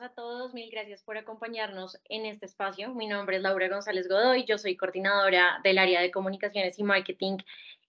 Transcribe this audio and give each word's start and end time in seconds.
a 0.00 0.08
todos, 0.08 0.54
mil 0.54 0.70
gracias 0.70 1.02
por 1.02 1.18
acompañarnos 1.18 2.00
en 2.08 2.24
este 2.24 2.46
espacio. 2.46 2.94
Mi 2.94 3.06
nombre 3.06 3.36
es 3.36 3.42
Laura 3.42 3.68
González 3.68 4.08
Godoy, 4.08 4.46
yo 4.46 4.56
soy 4.56 4.74
coordinadora 4.74 5.60
del 5.62 5.76
área 5.76 6.00
de 6.00 6.10
comunicaciones 6.10 6.78
y 6.78 6.84
marketing 6.84 7.36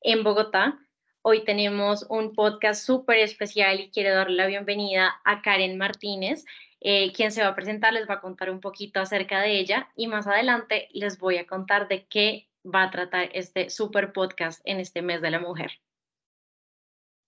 en 0.02 0.21
Bogotá. 0.21 0.78
Hoy 1.21 1.46
tenemos 1.46 2.06
un 2.10 2.34
podcast 2.34 2.85
súper 2.85 3.20
especial 3.20 3.79
y 3.79 3.92
quiero 3.92 4.13
darle 4.13 4.35
la 4.35 4.47
bienvenida 4.47 5.21
a 5.24 5.42
Karen 5.42 5.78
Martínez, 5.78 6.44
eh, 6.81 7.13
quien 7.13 7.31
se 7.31 7.44
va 7.44 7.49
a 7.49 7.56
presentar, 7.56 7.94
les 7.94 8.10
va 8.10 8.16
a 8.16 8.21
contar 8.21 8.49
un 8.49 8.60
poquito 8.60 8.99
acerca 8.99 9.39
de 9.39 9.57
ella 9.57 9.89
y 9.96 10.07
más 10.07 10.28
adelante 10.28 10.89
les 10.92 11.17
voy 11.17 11.38
a 11.38 11.48
contar 11.48 11.88
de 11.88 12.07
qué 12.07 12.49
va 12.66 12.84
a 12.84 12.92
tratar 12.92 13.30
este 13.31 13.70
súper 13.70 14.12
podcast 14.12 14.60
en 14.66 14.81
este 14.81 15.02
mes 15.02 15.21
de 15.21 15.31
la 15.31 15.39
mujer. 15.39 15.80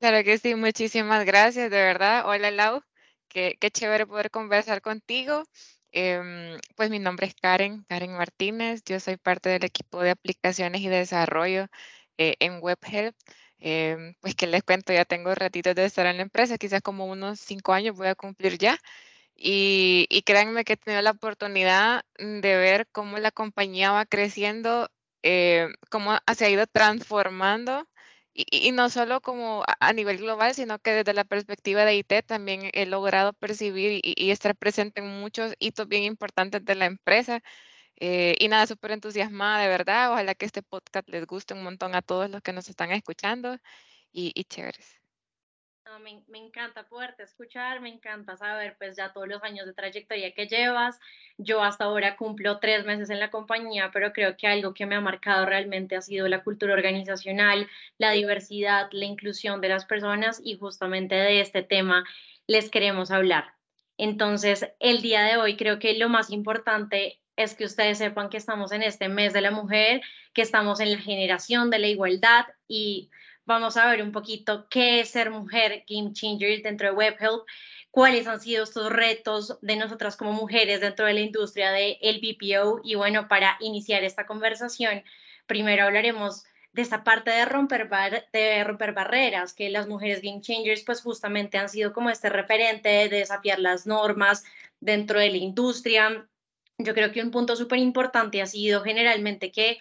Claro 0.02 0.26
que 0.26 0.38
sí, 0.38 0.56
muchísimas 0.56 1.26
gracias, 1.26 1.72
de 1.72 1.78
verdad. 1.78 2.28
Hola 2.28 2.52
Lau, 2.52 2.84
qué, 3.34 3.58
qué 3.60 3.72
chévere 3.72 4.06
poder 4.08 4.32
conversar 4.32 4.82
contigo. 4.82 5.44
Em, 5.92 6.58
pues 6.76 6.90
mi 6.90 7.00
nombre 7.00 7.28
es 7.28 7.36
Karen, 7.36 7.84
Karen 7.90 8.14
Martínez. 8.14 8.84
Yo 8.86 9.00
soy 9.00 9.18
parte 9.18 9.50
del 9.50 9.64
equipo 9.66 10.02
de 10.02 10.12
aplicaciones 10.12 10.82
y 10.82 10.88
desarrollo 10.90 11.68
eh, 12.18 12.36
en 12.40 12.60
WebHelp. 12.62 13.16
Em, 13.60 14.16
pues 14.22 14.36
que 14.36 14.48
les 14.48 14.64
cuento, 14.64 14.94
ya 14.94 15.06
tengo 15.06 15.34
ratitos 15.36 15.76
de 15.76 15.86
estar 15.86 16.06
en 16.06 16.18
la 16.18 16.24
empresa, 16.24 16.58
quizás 16.58 16.82
como 16.82 17.06
unos 17.08 17.40
cinco 17.40 17.74
años 17.74 17.96
voy 17.96 18.08
a 18.08 18.16
cumplir 18.16 18.58
ya. 18.58 18.78
Y, 19.36 20.08
y 20.10 20.24
créanme 20.24 20.64
que 20.66 20.74
he 20.74 20.78
tenido 20.78 21.02
la 21.02 21.12
oportunidad 21.12 22.04
de 22.18 22.58
ver 22.58 22.88
cómo 22.92 23.18
la 23.20 23.32
compañía 23.32 23.92
va 23.92 24.06
creciendo, 24.06 24.90
eh, 25.24 25.70
cómo 25.90 26.18
se 26.36 26.46
ha 26.46 26.50
ido 26.50 26.68
transformando 26.68 27.88
y, 28.34 28.72
no 28.72 28.90
solo 28.90 29.22
como 29.22 29.64
a, 29.80 29.94
nivel 29.94 30.18
global, 30.18 30.56
sino 30.56 30.80
que 30.80 30.92
desde 30.92 31.14
la 31.14 31.24
perspectiva 31.24 31.86
de 31.86 31.96
IT 31.98 32.24
también 32.26 32.70
he 32.74 32.86
logrado 32.86 33.34
percibir 33.34 34.02
y, 34.04 34.32
estar 34.32 34.56
presente 34.56 35.02
en 35.02 35.08
muchos 35.20 35.54
hitos 35.60 35.88
bien 35.88 36.04
importantes 36.04 36.66
de 36.66 36.76
la 36.76 36.86
empresa. 36.86 37.42
Eh, 38.00 38.36
y 38.40 38.48
nada, 38.50 38.68
súper 38.68 38.92
entusiasmada, 38.92 39.64
de 39.64 39.70
verdad. 39.70 40.12
Ojalá 40.14 40.36
que 40.36 40.46
este 40.46 40.64
podcast 40.64 41.08
les 41.10 41.26
guste 41.28 41.54
un 41.54 41.64
montón 41.64 41.96
a 41.96 42.02
todos 42.02 42.30
los 42.30 42.42
que 42.42 42.54
nos 42.54 42.70
están 42.70 42.92
escuchando 42.92 43.58
y, 44.12 44.32
y 44.36 44.46
me, 46.02 46.24
me, 46.28 46.40
encanta 46.40 46.84
poderte 46.88 47.24
escuchar, 47.24 47.82
me 47.82 47.90
encanta 47.90 48.38
saber 48.38 48.76
pues 48.78 48.96
ya 48.96 49.12
todos 49.12 49.28
los 49.28 49.44
años 49.44 49.66
de 49.66 49.74
trayectoria 49.74 50.34
que 50.34 50.48
llevas. 50.48 51.00
Yo 51.38 51.62
hasta 51.62 51.86
ahora 51.86 52.16
cumplo 52.16 52.60
tres 52.60 52.86
meses 52.86 53.10
en 53.10 53.20
la 53.20 53.30
compañía, 53.32 53.92
pero 53.92 54.14
creo 54.14 54.38
que 54.38 54.48
algo 54.48 54.74
que 54.74 54.86
me 54.86 54.96
ha 54.96 55.02
marcado 55.02 55.46
realmente 55.46 55.96
ha 55.96 56.02
sido 56.02 56.28
la 56.28 56.44
cultura 56.44 56.74
organizacional, 56.74 57.70
la 57.98 58.12
diversidad, 58.12 58.90
la 58.92 59.06
inclusión 59.06 59.62
de 59.62 59.70
las 59.70 59.86
personas 59.86 60.42
y 60.44 60.58
justamente 60.58 61.16
de 61.16 61.42
este 61.42 61.64
tema 61.64 62.04
les 62.48 62.70
queremos 62.70 63.12
hablar. 63.12 63.54
Entonces, 63.98 64.68
el 64.80 65.02
día 65.02 65.24
de 65.24 65.38
hoy 65.38 65.56
creo 65.56 65.80
que 65.80 65.98
lo 65.98 66.10
más 66.10 66.32
importante 66.32 67.20
es 67.36 67.56
que 67.56 67.66
ustedes 67.66 67.98
sepan 67.98 68.30
que 68.30 68.38
estamos 68.38 68.72
en 68.72 68.84
este 68.84 69.10
mes 69.10 69.34
de 69.34 69.42
la 69.42 69.52
mujer, 69.52 70.02
que 70.34 70.42
estamos 70.42 70.80
en 70.80 70.92
la 70.92 71.00
generación 71.00 71.70
de 71.70 71.80
la 71.80 71.88
igualdad 71.88 72.46
y 72.68 73.10
vamos 73.46 73.78
a 73.78 73.90
ver 73.90 74.02
un 74.02 74.12
poquito 74.12 74.68
qué 74.70 75.02
es 75.02 75.10
ser 75.10 75.32
mujer 75.32 75.84
game 75.88 76.14
changer 76.14 76.62
dentro 76.62 76.90
de 76.90 76.96
WebHelp, 76.96 77.44
cuáles 77.92 78.28
han 78.28 78.42
sido 78.42 78.64
estos 78.64 78.92
retos 78.92 79.60
de 79.62 79.76
nosotras 79.76 80.18
como 80.18 80.34
mujeres 80.34 80.82
dentro 80.82 81.06
de 81.06 81.14
la 81.14 81.20
industria 81.20 81.72
del 81.72 81.98
el 82.02 82.20
BPO 82.20 82.82
y 82.84 82.96
bueno, 82.96 83.28
para 83.28 83.58
iniciar 83.60 84.04
esta 84.04 84.26
conversación, 84.26 85.04
primero 85.46 85.86
hablaremos 85.86 86.44
de 86.74 86.82
esta 86.82 87.04
parte 87.04 87.30
de 87.30 87.46
romper, 87.46 87.88
de 88.34 88.64
romper 88.64 88.94
barreras, 88.94 89.54
que 89.54 89.70
las 89.70 89.88
mujeres 89.88 90.22
game 90.22 90.42
changers 90.42 90.84
pues 90.84 91.02
justamente 91.02 91.60
han 91.60 91.70
sido 91.70 91.94
como 91.94 92.10
este 92.10 92.30
referente 92.30 92.90
de 92.90 93.10
desafiar 93.10 93.60
las 93.60 93.86
normas 93.86 94.44
dentro 94.80 95.20
de 95.20 95.30
la 95.30 95.38
industria. 95.38 96.28
Yo 96.80 96.96
creo 96.96 97.12
que 97.12 97.22
un 97.22 97.30
punto 97.30 97.56
súper 97.56 97.78
importante 97.78 98.42
ha 98.42 98.48
sido 98.48 98.82
generalmente 98.82 99.52
que 99.52 99.78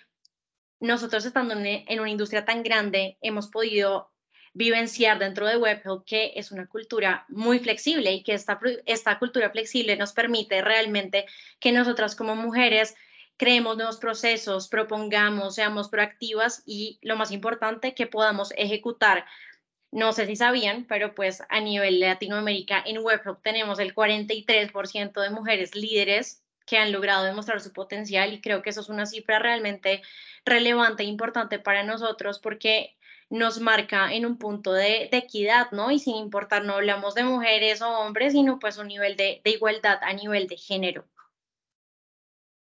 nosotros 0.83 1.25
estando 1.25 1.55
en 1.55 2.01
una 2.01 2.11
industria 2.11 2.45
tan 2.45 2.65
grande, 2.65 3.17
hemos 3.21 3.47
podido 3.47 4.11
vivenciar 4.53 5.21
dentro 5.21 5.47
de 5.47 5.57
WebHelp 5.57 6.05
que 6.05 6.33
es 6.35 6.51
una 6.51 6.67
cultura 6.67 7.25
muy 7.29 7.61
flexible 7.61 8.13
y 8.13 8.25
que 8.25 8.35
esta, 8.35 8.59
esta 8.85 9.19
cultura 9.21 9.51
flexible 9.51 9.97
nos 9.97 10.13
permite 10.13 10.61
realmente 10.61 11.27
que 11.61 11.71
nosotras 11.71 12.17
como 12.17 12.35
mujeres 12.35 12.97
creemos 13.37 13.77
nuevos 13.77 13.99
procesos, 13.99 14.69
propongamos, 14.69 15.55
seamos 15.55 15.89
proactivas 15.89 16.65
y 16.67 16.99
lo 17.01 17.17
más 17.17 17.31
importante, 17.31 17.95
que 17.95 18.09
podamos 18.09 18.53
ejecutar. 18.57 19.25
No 19.93 20.13
sé 20.13 20.27
si 20.27 20.35
sabían, 20.35 20.85
pero 20.87 21.15
pues 21.15 21.45
a 21.49 21.61
nivel 21.61 22.01
de 22.01 22.09
Latinoamérica 22.09 22.83
en 22.85 22.99
WebHelp 22.99 23.41
tenemos 23.43 23.79
el 23.79 23.95
43% 23.95 25.21
de 25.21 25.31
mujeres 25.31 25.77
líderes 25.77 26.42
que 26.67 26.79
han 26.79 26.93
logrado 26.93 27.25
demostrar 27.25 27.61
su 27.61 27.73
potencial 27.73 28.33
y 28.33 28.41
creo 28.41 28.63
que 28.63 28.71
eso 28.71 28.81
es 28.81 28.89
una 28.89 29.07
cifra 29.07 29.39
realmente 29.39 30.03
relevante 30.45 31.03
e 31.03 31.07
importante 31.07 31.59
para 31.59 31.83
nosotros 31.83 32.39
porque 32.39 32.97
nos 33.33 33.61
marca 33.61 34.13
en 34.13 34.27
un 34.27 34.37
punto 34.37 34.75
de, 34.75 35.09
equidad, 35.11 35.71
¿no? 35.73 35.91
Y 35.91 35.99
sin 35.99 36.17
importar, 36.17 36.65
no 36.65 36.75
hablamos 36.75 37.15
de 37.15 37.25
mujeres 37.25 37.81
o 37.81 37.89
hombres, 37.89 38.35
sino 38.35 38.59
pues 38.59 38.77
un 38.77 38.89
nivel 38.89 39.17
de, 39.17 39.41
igualdad 39.45 39.99
a 40.03 40.13
nivel 40.13 40.47
de 40.49 40.59
género. 40.59 41.07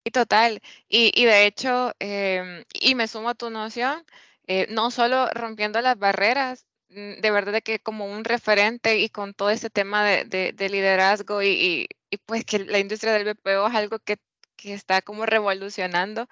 Y 0.03 0.12
total, 0.12 0.59
y, 0.88 1.25
de 1.25 1.45
hecho, 1.45 1.94
em, 2.00 2.63
y 2.73 2.95
me 2.95 3.07
sumo 3.07 3.29
a 3.29 3.35
tu 3.35 3.50
noción, 3.50 4.03
eh, 4.47 4.67
no 4.69 4.89
solo 4.91 5.27
rompiendo 5.33 5.81
las 5.81 5.97
barreras, 6.00 6.66
de 6.95 7.31
verdad 7.31 7.61
que 7.63 7.79
como 7.79 8.06
un 8.06 8.23
referente 8.23 8.97
y 9.00 9.09
con 9.09 9.33
todo 9.33 9.50
ese 9.50 9.69
tema 9.69 10.03
de, 10.06 10.53
liderazgo 10.69 11.44
y, 11.44 11.88
pues 12.25 12.45
que 12.45 12.59
la 12.59 12.79
industria 12.79 13.13
del 13.13 13.25
BPO 13.25 13.67
es 13.67 13.75
algo 13.75 14.00
que, 14.00 14.17
que 14.56 14.73
está 14.73 15.01
como 15.01 15.25
revolucionando 15.25 16.28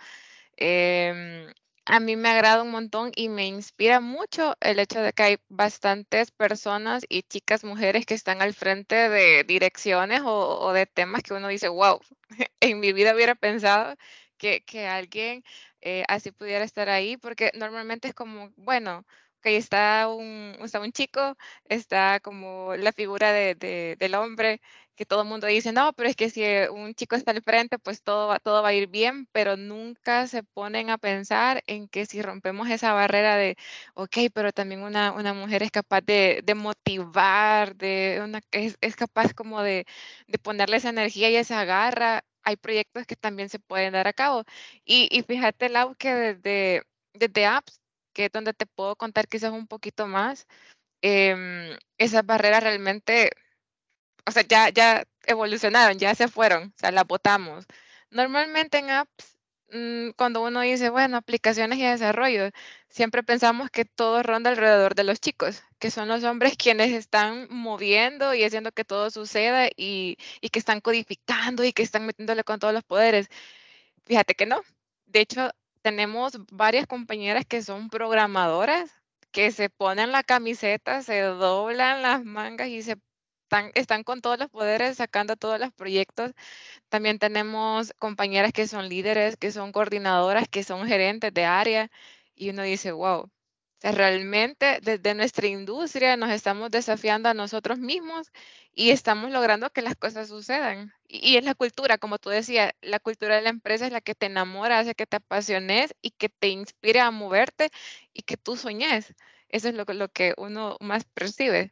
Em, 0.57 1.47
a 1.85 2.00
mí 2.00 2.16
me 2.16 2.29
agrada 2.29 2.63
un 2.63 2.72
montón 2.72 3.12
y 3.16 3.29
me 3.29 3.46
inspira 3.47 4.00
mucho 4.00 4.56
el 4.62 4.79
hecho 4.79 5.01
de 5.01 5.13
que 5.13 5.24
hay 5.24 5.38
bastantes 5.50 6.31
personas 6.31 7.03
y 7.09 7.24
chicas, 7.24 7.63
mujeres 7.63 8.06
que 8.06 8.13
están 8.13 8.41
al 8.41 8.53
frente 8.53 8.95
de 9.09 9.44
direcciones 9.44 10.22
o, 10.24 10.72
de 10.74 10.85
temas 10.85 11.24
que 11.24 11.34
uno 11.34 11.47
dice, 11.50 11.68
wow, 11.69 12.00
en 12.62 12.80
mi 12.80 12.94
vida 12.94 13.13
hubiera 13.13 13.35
pensado 13.35 13.95
que, 14.38 14.63
que 14.63 14.88
alguien 14.88 15.44
eh, 15.81 16.03
así 16.07 16.31
pudiera 16.31 16.63
estar 16.66 16.90
ahí, 16.90 17.18
porque 17.18 17.51
normalmente 17.56 18.07
es 18.09 18.13
como, 18.13 18.51
bueno, 18.56 19.06
que 19.44 19.58
está 19.58 20.08
un, 20.09 20.56
está 20.62 20.80
un 20.80 20.92
chico, 20.92 21.36
está 21.66 22.20
como 22.22 22.76
la 22.78 22.92
figura 22.94 23.31
de, 23.34 23.56
del 24.00 24.16
hombre, 24.16 24.62
que 24.96 25.06
todo 25.06 25.22
el 25.24 25.28
mundo 25.28 25.48
dice, 25.48 25.72
no, 25.72 25.94
pero 25.94 26.09
es 26.09 26.16
que 26.16 26.30
si 26.30 26.44
un 26.72 26.94
chico 26.96 27.16
está 27.16 27.31
al 27.31 27.42
frente, 27.44 27.80
pues 27.80 28.04
todo 28.04 28.28
va, 28.28 28.40
todo 28.40 28.62
va 28.62 28.70
a 28.70 28.74
ir 28.74 28.88
bien, 28.88 29.28
pero 29.31 29.58
nunca 29.58 30.28
se 30.28 30.44
ponen 30.44 30.90
a 30.90 30.98
pensar 30.98 31.64
en 31.68 31.88
que 31.88 32.06
si 32.06 32.22
rompemos 32.22 32.70
esa 32.70 32.94
barrera 32.94 33.36
de, 33.38 33.58
ok, 33.96 34.18
pero 34.34 34.52
también 34.52 34.81
una, 34.84 35.12
una 35.14 35.34
mujer 35.34 35.64
es 35.64 35.72
capaz 35.72 36.02
de, 36.02 36.42
de 36.44 36.56
motivar, 36.56 37.75
de 37.75 38.22
una, 38.24 38.42
es, 38.52 38.78
es 38.81 38.96
capaz 38.96 39.34
como 39.34 39.62
de, 39.64 39.86
de 40.28 40.38
ponerle 40.40 40.78
esa 40.78 40.90
energía 40.90 41.30
y 41.30 41.36
esa 41.36 41.66
garra, 41.66 42.24
hay 42.44 42.56
proyectos 42.58 43.06
que 43.06 43.16
también 43.16 43.50
se 43.50 43.60
pueden 43.60 43.94
dar 43.94 44.08
a 44.08 44.14
cabo. 44.14 44.44
Y, 44.86 45.08
y 45.12 45.24
fíjate, 45.24 45.70
Lau, 45.70 45.96
que 45.96 46.14
desde, 46.14 46.84
desde 47.14 47.46
apps, 47.46 47.81
que 48.13 48.25
es 48.25 48.31
donde 48.31 48.53
te 48.53 48.66
puedo 48.68 48.96
contar 48.96 49.28
quizás 49.28 49.51
un 49.51 49.68
poquito 49.68 50.07
más, 50.07 50.47
em, 51.01 51.78
esas 51.97 52.25
barreras 52.25 52.63
realmente 52.63 53.31
o 54.25 54.31
sea, 54.31 54.44
ya, 54.47 54.69
ya 54.69 55.06
evolucionaron, 55.25 55.97
ya 56.00 56.16
se 56.16 56.28
fueron, 56.28 56.69
o 56.75 56.79
sea, 56.79 56.91
las 56.91 57.06
botamos. 57.07 57.66
Normalmente 58.09 58.78
en 58.79 58.90
apps, 58.91 59.38
mm, 59.72 60.12
cuando 60.18 60.44
uno 60.44 60.62
dice, 60.62 60.90
bueno, 60.90 61.18
aplicaciones 61.18 61.79
y 61.79 61.84
desarrollo, 61.84 62.50
siempre 62.90 63.24
pensamos 63.24 63.69
que 63.69 63.85
todo 63.85 64.24
ronda 64.24 64.50
alrededor 64.51 64.95
de 64.95 65.04
los 65.04 65.19
chicos, 65.19 65.63
que 65.80 65.92
son 65.92 66.07
los 66.07 66.24
hombres 66.24 66.54
quienes 66.57 66.92
están 66.92 67.48
moviendo 67.50 68.33
y 68.33 68.44
haciendo 68.44 68.71
que 68.71 68.86
todo 68.86 69.10
suceda 69.12 69.68
y, 69.75 70.18
y 70.42 70.50
que 70.50 70.60
están 70.60 70.81
codificando 70.81 71.63
y 71.63 71.74
que 71.74 71.83
están 71.83 72.06
metiéndole 72.06 72.44
con 72.44 72.60
todos 72.60 72.74
los 72.74 72.83
poderes. 72.83 73.27
Fíjate 74.06 74.36
que 74.36 74.45
no. 74.45 74.62
De 75.06 75.21
hecho, 75.21 75.51
tenemos 75.83 76.33
varias 76.51 76.88
compañeras 76.88 77.45
que 77.45 77.62
son 77.63 77.89
programadoras, 77.89 78.91
que 79.31 79.51
se 79.51 79.69
ponen 79.69 80.12
la 80.12 80.24
camiseta, 80.24 81.03
se 81.03 81.21
doblan 81.21 82.01
las 82.03 82.24
mangas 82.25 82.69
y 82.69 82.81
se 82.83 82.97
están, 83.75 84.03
con 84.03 84.21
todos 84.21 84.39
los 84.39 84.50
poderes, 84.50 84.97
sacando 84.97 85.35
todos 85.38 85.59
los 85.59 85.71
proyectos. 85.74 86.31
También 86.89 87.19
tenemos 87.19 87.94
compañeras 88.00 88.53
que 88.53 88.68
son 88.68 88.89
líderes, 88.89 89.38
que 89.38 89.51
son 89.51 89.71
coordinadoras, 89.71 90.47
que 90.50 90.63
son 90.63 90.88
gerentes 90.88 91.33
de 91.33 91.45
área. 91.45 91.91
Y 92.36 92.50
uno 92.51 92.63
dice, 92.63 92.91
wow, 92.94 93.29
realmente 93.91 94.80
desde 94.81 95.13
nuestra 95.13 95.47
industria 95.47 96.15
nos 96.18 96.31
estamos 96.31 96.71
desafiando 96.71 97.30
a 97.30 97.33
nosotros 97.33 97.80
mismos 97.80 98.31
y 98.74 98.91
estamos 98.91 99.31
logrando 99.31 99.69
que 99.71 99.81
las 99.81 99.95
cosas 99.95 100.30
sucedan. 100.30 100.94
Y, 101.07 101.38
es 101.38 101.44
la 101.44 101.53
cultura, 101.56 101.97
como 101.97 102.18
tú 102.18 102.30
decías, 102.30 102.74
la 102.81 103.00
cultura 103.00 103.35
de 103.35 103.41
la 103.41 103.50
empresa 103.50 103.85
es 103.85 103.91
la 103.91 104.01
que 104.01 104.15
te 104.15 104.27
enamora, 104.27 104.80
hace 104.80 104.95
que 104.95 105.06
te 105.06 105.18
apasiones 105.18 105.94
y 106.01 106.12
que 106.12 106.30
te 106.30 106.47
inspire 106.50 107.01
a 107.01 107.12
moverte 107.12 107.69
y 108.13 108.24
que 108.24 108.38
tú 108.38 108.56
soñes. 108.57 109.13
Eso 109.50 109.69
es 109.69 109.75
lo, 109.75 109.86
lo 109.86 110.09
que 110.09 110.33
uno 110.38 110.77
más 110.79 111.03
percibe 111.06 111.71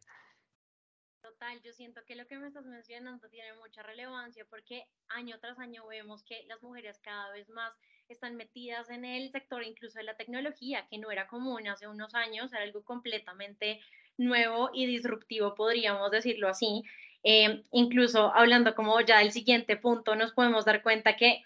Total, 1.41 1.59
yo 1.63 1.73
siento 1.73 2.01
que 2.05 2.15
lo 2.15 2.27
que 2.27 2.37
me 2.37 2.47
estás 2.47 2.67
mencionando 2.67 3.27
tiene 3.27 3.53
mucha 3.55 3.81
relevancia 3.81 4.45
porque 4.47 4.85
año 5.07 5.39
tras 5.39 5.57
año 5.57 5.87
vemos 5.87 6.23
que 6.23 6.43
las 6.47 6.61
mujeres 6.61 6.99
cada 6.99 7.31
vez 7.31 7.49
más 7.49 7.73
están 8.09 8.35
metidas 8.35 8.91
en 8.91 9.05
el 9.05 9.31
sector 9.31 9.63
incluso 9.63 9.97
de 9.97 10.03
la 10.03 10.15
tecnología, 10.15 10.85
que 10.87 10.99
no 10.99 11.09
era 11.09 11.25
común 11.25 11.67
hace 11.67 11.87
unos 11.87 12.13
años, 12.13 12.53
era 12.53 12.61
algo 12.61 12.83
completamente 12.83 13.79
nuevo 14.17 14.69
y 14.71 14.85
disruptivo, 14.85 15.55
podríamos 15.55 16.11
decirlo 16.11 16.47
así. 16.47 16.83
Eh, 17.23 17.63
incluso 17.71 18.31
hablando 18.35 18.75
como 18.75 19.01
ya 19.01 19.17
del 19.17 19.31
siguiente 19.31 19.77
punto, 19.77 20.15
nos 20.15 20.33
podemos 20.33 20.63
dar 20.65 20.83
cuenta 20.83 21.15
que, 21.15 21.41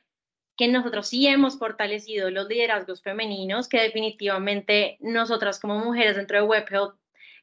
que 0.58 0.68
nosotros 0.68 1.08
sí 1.08 1.26
hemos 1.26 1.58
fortalecido 1.58 2.30
los 2.32 2.50
liderazgos 2.50 3.02
femeninos, 3.02 3.70
que 3.70 3.80
definitivamente 3.80 4.98
nosotras 5.00 5.58
como 5.58 5.80
mujeres 5.80 6.18
dentro 6.18 6.36
de 6.36 6.44
WebHelp 6.44 6.98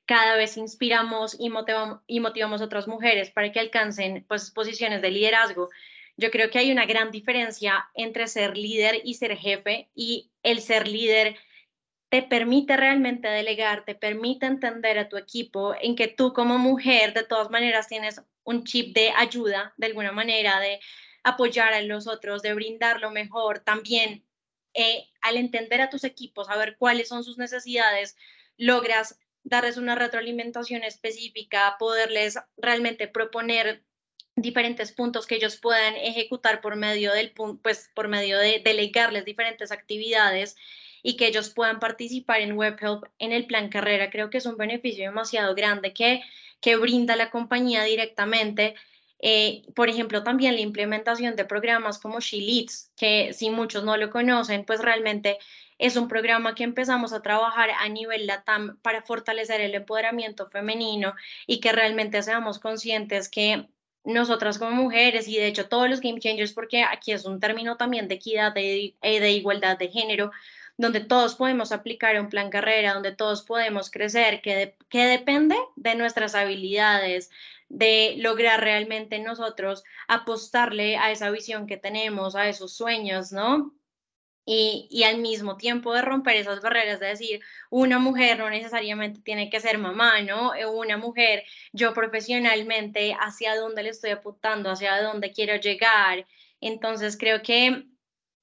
cada 0.07 0.37
vez 0.37 0.57
inspiramos 0.57 1.37
y 1.39 1.49
motivamos, 1.49 2.61
a 2.61 2.65
otras 2.65 2.89
mujeres 2.89 3.31
para 3.31 3.53
que 3.53 3.61
alcancen 3.61 4.25
pues, 4.29 4.51
posiciones 4.51 5.03
de 5.03 5.11
liderazgo. 5.11 5.71
Yo 6.17 6.31
creo 6.31 6.51
que 6.51 6.59
hay 6.59 6.73
una 6.73 6.87
gran 6.87 7.11
diferencia 7.11 7.89
entre 7.95 8.27
ser 8.27 8.57
líder 8.57 9.01
y 9.05 9.15
ser 9.15 9.37
jefe 9.37 9.89
y 9.95 10.31
el 10.43 10.61
ser 10.61 10.89
líder 10.89 11.37
te 12.11 12.23
permite 12.23 12.77
realmente 12.77 13.29
delegar, 13.29 13.87
te 13.87 13.95
permite 13.95 14.45
entender 14.45 14.99
a 14.99 15.09
tu 15.09 15.17
equipo 15.17 15.75
en 15.81 15.97
que 15.97 16.09
tú 16.09 16.35
como 16.35 16.59
mujer 16.59 17.15
de 17.15 17.25
todas 17.25 17.51
maneras 17.51 17.89
tienes 17.89 18.21
un 18.45 18.65
chip 18.65 18.95
de 18.95 19.11
ayuda, 19.17 19.73
de 19.79 19.87
alguna 19.87 20.13
manera, 20.13 20.61
de 20.61 20.79
apoyar 21.23 21.73
a 21.73 21.81
los 21.81 22.07
otros, 22.07 22.43
de 22.43 22.53
brindar 22.53 23.01
lo 23.01 23.11
mejor. 23.11 23.61
También 23.61 24.27
eh, 24.75 25.09
al 25.23 25.37
entender 25.37 25.81
a 25.81 25.89
tus 25.89 26.05
equipos, 26.05 26.49
saber 26.49 26.77
cuáles 26.79 27.09
son 27.09 27.25
sus 27.25 27.39
necesidades, 27.39 28.17
logras 28.59 29.19
darles 29.45 29.77
una 29.77 29.95
retroalimentación 29.95 30.85
específica, 30.85 31.77
poderles 31.79 32.39
realmente 32.57 33.09
proponer 33.09 33.83
diferentes 34.37 34.93
puntos 34.93 35.27
que 35.27 35.35
ellos 35.35 35.57
puedan 35.57 35.95
ejecutar 35.97 36.61
por 36.61 36.77
medio 36.77 37.13
del 37.13 37.33
pues 37.63 37.91
por 37.95 38.09
medio 38.09 38.39
de 38.39 38.63
delegarles 38.65 39.25
diferentes 39.25 39.73
actividades 39.73 40.57
y 41.03 41.17
que 41.17 41.27
ellos 41.27 41.51
puedan 41.51 41.81
participar 41.81 42.41
en 42.41 42.57
WebHelp 42.57 43.05
en 43.19 43.33
el 43.33 43.47
plan 43.47 43.69
carrera. 43.69 44.11
Creo 44.11 44.31
que 44.31 44.39
es 44.39 44.47
un 44.47 44.57
beneficio 44.57 45.05
demasiado 45.05 45.55
grande 45.55 45.93
que, 45.93 46.23
que 46.61 46.77
brinda 46.77 47.17
la 47.17 47.31
compañía 47.31 47.83
directamente. 47.83 48.75
Eh, 49.25 49.63
por 49.77 49.89
ejemplo, 49.89 50.25
también 50.25 50.57
la 50.57 50.61
implementación 50.61 51.37
de 51.37 51.45
programas 51.45 51.99
como 51.99 52.19
She 52.19 52.39
Leads, 52.39 52.91
que 52.97 53.33
si 53.33 53.51
muchos 53.51 53.85
no 53.85 53.97
lo 53.97 54.11
conocen, 54.11 54.65
pues 54.65 54.81
realmente 54.81 55.39
es 55.79 55.97
un 55.97 56.09
programa 56.09 56.57
que 56.57 56.65
empezamos 56.65 57.13
a 57.13 57.23
trabajar 57.23 57.71
a 57.71 57.89
nivel 57.89 58.27
LATAM 58.27 58.79
para 58.83 59.03
fortalecer 59.03 59.61
el 59.61 59.77
empoderamiento 59.77 60.51
femenino 60.51 61.15
y 61.47 61.61
que 61.61 61.71
realmente 61.71 62.21
seamos 62.23 62.59
conscientes 62.59 63.29
que 63.29 63.69
nosotras 64.05 64.59
como 64.59 64.73
mujeres 64.73 65.29
y 65.29 65.37
de 65.37 65.47
hecho 65.47 65.69
todos 65.69 65.89
los 65.89 66.01
game 66.01 66.19
changers, 66.19 66.53
porque 66.53 66.83
aquí 66.83 67.13
es 67.13 67.25
un 67.25 67.39
término 67.39 67.77
también 67.77 68.09
de 68.09 68.17
equidad, 68.17 68.53
de, 68.53 68.97
de 69.01 69.31
igualdad 69.31 69.79
de 69.79 69.89
género, 69.89 70.33
donde 70.77 70.99
todos 70.99 71.37
podemos 71.37 71.71
aplicar 71.71 72.19
un 72.21 72.29
plan 72.29 72.51
carrera, 72.51 72.95
donde 72.95 73.15
todos 73.15 73.43
podemos 73.43 73.89
crecer, 73.89 74.41
que 74.43 74.75
depende 74.91 75.57
de 75.77 75.95
nuestras 75.95 76.35
habilidades, 76.35 77.31
de 77.73 78.17
lograr 78.19 78.61
realmente 78.61 79.19
nosotros 79.19 79.83
apostarle 80.07 80.99
a 80.99 81.11
esa 81.11 81.31
visión 81.31 81.67
que 81.67 81.79
tenemos, 81.79 82.37
a 82.37 82.47
esos 82.51 82.77
sueños, 82.77 83.33
¿no? 83.33 83.75
Y, 84.45 84.89
y, 84.91 85.05
al 85.05 85.19
mismo 85.19 85.57
tiempo 85.57 85.95
de 85.95 86.03
romper 86.03 86.37
esas 86.37 86.61
barreras, 86.61 87.01
de 87.01 87.07
decir, 87.07 87.41
una 87.71 87.99
mujer 87.99 88.39
no 88.39 88.51
necesariamente 88.51 89.21
tiene 89.23 89.49
que 89.49 89.61
ser 89.61 89.79
mamá, 89.79 90.21
¿no? 90.21 90.55
Eh, 90.55 90.67
una 90.67 90.99
mujer, 90.99 91.45
yo 91.73 91.95
profesionalmente, 91.95 93.17
hacia 93.19 93.57
dónde 93.57 93.85
le 93.85 93.91
estoy 93.91 94.11
apuntando, 94.11 94.71
hacia 94.71 95.01
dónde 95.01 95.33
quiero 95.33 95.57
llegar. 95.57 96.27
Entonces, 96.61 97.17
creo 97.17 97.41
que 97.41 97.87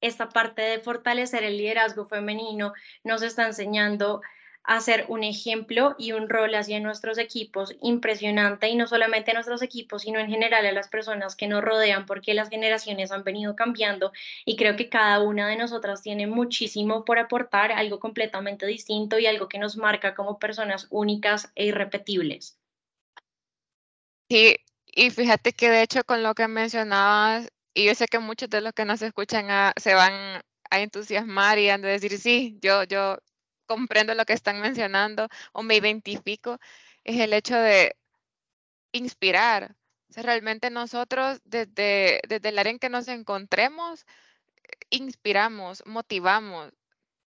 esta 0.01 0.29
parte 0.29 0.61
de 0.63 0.79
fortalecer 0.79 1.43
el 1.43 1.57
liderazgo 1.57 2.07
femenino 2.07 2.73
nos 3.03 3.21
está 3.21 3.45
enseñando 3.45 4.21
a 4.63 4.81
ser 4.81 5.06
un 5.07 5.23
ejemplo 5.23 5.95
y 5.97 6.11
un 6.11 6.29
rol 6.29 6.53
hacia 6.53 6.79
nuestros 6.79 7.17
equipos 7.17 7.75
impresionante 7.81 8.69
y 8.69 8.75
no 8.75 8.88
solamente 8.88 9.31
a 9.31 9.33
nuestros 9.33 9.61
equipos, 9.61 10.03
sino 10.03 10.19
en 10.19 10.29
general 10.29 10.65
a 10.65 10.71
las 10.71 10.89
personas 10.89 11.35
que 11.35 11.47
nos 11.47 11.63
rodean 11.63 12.06
porque 12.06 12.33
las 12.33 12.50
generaciones 12.50 13.11
han 13.11 13.23
venido 13.23 13.56
cambiando 13.56 14.11
y 14.45 14.56
creo 14.57 14.75
que 14.75 14.89
cada 14.89 15.21
una 15.21 15.47
de 15.47 15.56
nosotras 15.56 16.01
tiene 16.01 16.27
muchísimo 16.27 17.06
por 17.06 17.19
aportar, 17.19 17.71
algo 17.71 18.00
completamente 18.00 18.65
distinto 18.65 19.17
y 19.17 19.25
algo 19.25 19.47
que 19.47 19.59
nos 19.59 19.77
marca 19.77 20.13
como 20.13 20.39
personas 20.39 20.88
únicas 20.89 21.51
e 21.56 21.65
irrepetibles. 21.65 22.57
Sí, 24.29 24.57
y 24.85 25.09
fíjate 25.09 25.53
que 25.53 25.69
de 25.69 25.81
hecho 25.81 26.03
con 26.03 26.21
lo 26.21 26.35
que 26.35 26.47
mencionabas 26.47 27.50
y 27.73 27.85
yo 27.85 27.95
sé 27.95 28.07
que 28.07 28.19
muchos 28.19 28.50
de 28.50 28.61
los 28.61 28.73
que 28.73 28.85
nos 28.85 29.01
escuchan 29.01 29.73
se 29.77 29.94
van 29.94 30.41
a 30.69 30.79
entusiasmar 30.79 31.57
y 31.57 31.69
han 31.69 31.81
de 31.81 31.89
decir, 31.89 32.17
sí, 32.19 32.59
yo, 32.61 32.83
yo 32.83 33.17
comprendo 33.69 34.16
lo 34.16 34.25
que 34.25 34.33
están 34.33 34.62
mencionando 34.62 35.30
o 35.54 35.63
me 35.63 35.75
identifico, 35.77 36.60
es 37.06 37.19
el 37.19 37.33
hecho 37.33 37.56
de 37.57 37.95
inspirar. 38.94 39.75
realmente 40.16 40.69
nosotros 40.71 41.39
desde, 41.45 42.21
desde 42.27 42.50
el 42.50 42.60
área 42.60 42.71
en 42.71 42.80
que 42.80 42.89
nos 42.89 43.07
encontremos, 43.07 44.06
inspiramos, 44.89 45.83
motivamos. 45.86 46.74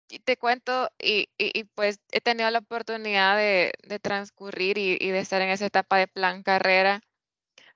Y 0.09 0.21
te 0.21 0.37
cuento, 0.37 0.91
y, 0.99 1.29
y, 1.39 1.65
pues 1.65 2.00
he 2.12 2.21
tenido 2.21 2.50
la 2.50 2.61
oportunidad 2.61 3.37
de, 3.37 3.73
de 3.85 3.99
transcurrir 4.00 4.79
y, 4.79 4.99
y, 5.00 5.11
de 5.11 5.21
estar 5.21 5.43
en 5.43 5.50
esa 5.50 5.67
etapa 5.67 5.97
de 5.99 6.09
plan 6.09 6.43
carrera 6.43 7.03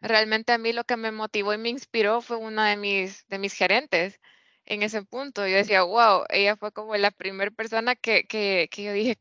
Realmente 0.01 0.53
a 0.53 0.59
mí 0.59 0.73
lo 0.73 0.85
que 0.85 0.97
me 0.97 1.11
motivó 1.13 1.55
y 1.55 1.59
me 1.59 1.69
inspiró 1.71 2.21
fue 2.21 2.37
una 2.37 2.69
de 2.69 2.77
mis, 2.77 3.27
de 3.29 3.39
mis 3.39 3.55
gerentes 3.55 4.21
en 4.67 4.83
ese 4.83 5.03
punto. 5.03 5.47
Yo 5.47 5.57
decía, 5.57 5.83
wow, 5.85 6.25
ella 6.31 6.57
fue 6.57 6.73
como 6.73 6.97
la 6.97 7.11
primera 7.11 7.51
persona 7.51 7.97
que, 7.97 8.25
que, 8.27 8.69
que 8.71 8.83
yo 8.85 8.93
dije, 8.93 9.19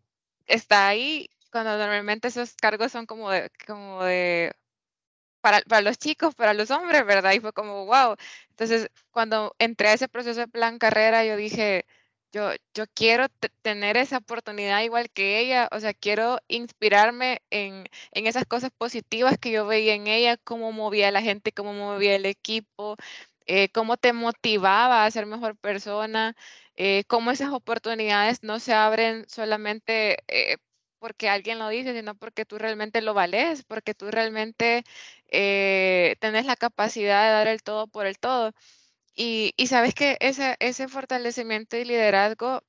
está 0.47 0.87
ahí, 0.87 1.29
cuando 1.51 1.77
normalmente 1.77 2.27
esos 2.29 2.53
cargos 2.55 2.91
son 2.91 3.05
como 3.05 3.31
de, 3.31 3.49
como 3.67 4.03
de 4.03 4.53
para, 5.41 5.61
para, 5.61 5.81
los 5.81 5.97
chicos, 5.99 6.35
para 6.35 6.53
los 6.53 6.71
hombres, 6.71 7.05
¿verdad? 7.05 7.33
Y 7.33 7.39
fue 7.39 7.53
como, 7.53 7.85
wow. 7.85 8.15
Entonces, 8.49 8.89
cuando 9.11 9.55
entré 9.59 9.89
a 9.89 9.93
ese 9.93 10.07
proceso 10.09 10.39
de 10.41 10.47
plan 10.47 10.79
carrera, 10.79 11.25
yo 11.25 11.37
dije, 11.37 11.85
yo, 12.35 12.51
yo 12.73 12.85
quiero 12.93 13.27
tener 13.61 13.95
esa 13.97 14.17
oportunidad 14.17 14.81
igual 14.81 15.09
que 15.09 15.39
ella, 15.39 15.69
o 15.71 15.79
sea, 15.79 15.93
quiero 15.93 16.39
inspirarme 16.49 17.41
en, 17.49 17.85
en, 18.11 18.27
esas 18.27 18.45
cosas 18.45 18.71
positivas 18.77 19.37
que 19.37 19.51
yo 19.51 19.65
veía 19.65 19.93
en 19.93 20.07
ella, 20.07 20.37
cómo 20.37 20.71
movía 20.73 21.07
a 21.09 21.11
la 21.11 21.21
gente, 21.21 21.53
cómo 21.53 21.73
movía 21.73 22.15
el 22.15 22.25
equipo, 22.25 22.97
eh, 23.45 23.69
cómo 23.69 23.97
te 23.97 24.13
motivaba 24.13 25.05
a 25.05 25.11
ser 25.11 25.25
mejor 25.25 25.57
persona, 25.57 26.35
eh, 26.75 27.03
cómo 27.07 27.31
esas 27.31 27.51
oportunidades 27.51 28.43
no 28.43 28.59
se 28.59 28.73
abren 28.73 29.25
solamente 29.29 30.17
eh, 30.27 30.57
porque 30.99 31.29
alguien 31.29 31.59
lo 31.59 31.69
dice, 31.69 31.93
sino 31.95 32.15
porque 32.15 32.45
tú 32.45 32.57
realmente 32.57 33.01
lo 33.01 33.13
vales, 33.13 33.63
porque 33.63 33.93
tú 33.93 34.09
realmente 34.11 34.83
tenés 36.19 36.45
la 36.45 36.55
capacidad 36.55 37.25
de 37.25 37.31
dar 37.31 37.47
el 37.47 37.61
todo 37.63 37.87
por 37.87 38.05
el 38.07 38.17
todo. 38.19 38.53
Y, 39.15 39.53
sabes 39.67 39.95
que 39.95 40.17
ese, 40.21 40.57
ese 40.59 40.87
fortalecimiento 40.89 41.77
y 41.77 41.85
liderazgo, 41.85 42.63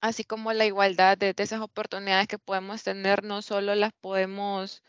así 0.00 0.24
como 0.24 0.52
la 0.52 0.66
igualdad 0.66 1.18
de, 1.18 1.34
de 1.34 1.42
esas 1.42 1.60
oportunidades 1.60 2.28
que 2.28 2.38
podemos 2.38 2.82
tener, 2.82 3.24
no 3.24 3.42
solo 3.42 3.74
las 3.74 3.92
podemos 3.94 4.82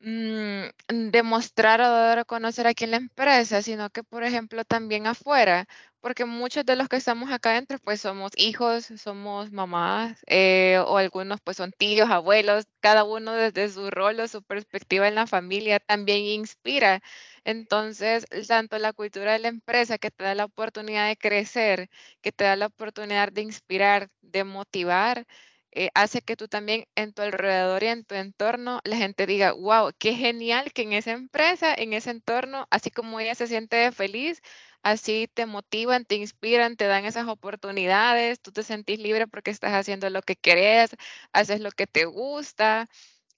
Mm, 0.00 0.68
demostrar 1.10 1.80
o 1.80 1.88
dar 1.90 2.18
a 2.20 2.24
conocer 2.24 2.68
aquí 2.68 2.84
en 2.84 2.92
la 2.92 2.98
empresa, 2.98 3.62
sino 3.62 3.90
que, 3.90 4.04
por 4.04 4.22
ejemplo, 4.22 4.64
también 4.64 5.08
afuera, 5.08 5.66
porque 6.00 6.24
muchos 6.24 6.64
de 6.64 6.76
los 6.76 6.88
que 6.88 6.94
estamos 6.96 7.32
acá 7.32 7.50
adentro, 7.50 7.78
pues 7.82 8.00
somos 8.02 8.30
hijos, 8.36 8.84
somos 8.96 9.50
mamás, 9.50 10.20
eh, 10.28 10.78
o 10.86 10.98
algunos 10.98 11.40
pues 11.42 11.56
son 11.56 11.72
tíos, 11.72 12.08
abuelos, 12.10 12.66
cada 12.80 13.02
uno 13.02 13.32
desde 13.32 13.68
su 13.70 13.90
rol 13.90 14.20
o 14.20 14.28
su 14.28 14.40
perspectiva 14.44 15.08
en 15.08 15.16
la 15.16 15.26
familia 15.26 15.80
también 15.80 16.18
inspira. 16.24 17.00
Entonces, 17.44 18.24
tanto 18.46 18.78
la 18.78 18.92
cultura 18.92 19.32
de 19.32 19.40
la 19.40 19.48
empresa 19.48 19.98
que 19.98 20.12
te 20.12 20.22
da 20.22 20.36
la 20.36 20.44
oportunidad 20.44 21.08
de 21.08 21.16
crecer, 21.16 21.88
que 22.20 22.30
te 22.30 22.44
da 22.44 22.54
la 22.54 22.66
oportunidad 22.66 23.32
de 23.32 23.42
inspirar, 23.42 24.08
de 24.22 24.44
motivar, 24.44 25.26
eh, 25.72 25.90
hace 25.94 26.22
que 26.22 26.36
tú 26.36 26.48
también 26.48 26.86
en 26.96 27.12
tu 27.12 27.22
alrededor 27.22 27.82
y 27.82 27.86
en 27.88 28.04
tu 28.04 28.14
entorno 28.14 28.80
la 28.84 28.96
gente 28.96 29.26
diga, 29.26 29.52
wow, 29.52 29.92
qué 29.98 30.14
genial 30.14 30.72
que 30.72 30.82
en 30.82 30.92
esa 30.92 31.12
empresa, 31.12 31.74
en 31.74 31.92
ese 31.92 32.10
entorno, 32.10 32.66
así 32.70 32.90
como 32.90 33.20
ella 33.20 33.34
se 33.34 33.46
siente 33.46 33.92
feliz, 33.92 34.42
así 34.82 35.28
te 35.32 35.46
motivan, 35.46 36.04
te 36.04 36.16
inspiran, 36.16 36.76
te 36.76 36.86
dan 36.86 37.04
esas 37.04 37.28
oportunidades, 37.28 38.40
tú 38.40 38.52
te 38.52 38.62
sentís 38.62 38.98
libre 39.00 39.26
porque 39.26 39.50
estás 39.50 39.72
haciendo 39.74 40.10
lo 40.10 40.22
que 40.22 40.36
querés, 40.36 40.90
haces 41.32 41.60
lo 41.60 41.70
que 41.70 41.86
te 41.86 42.04
gusta, 42.06 42.88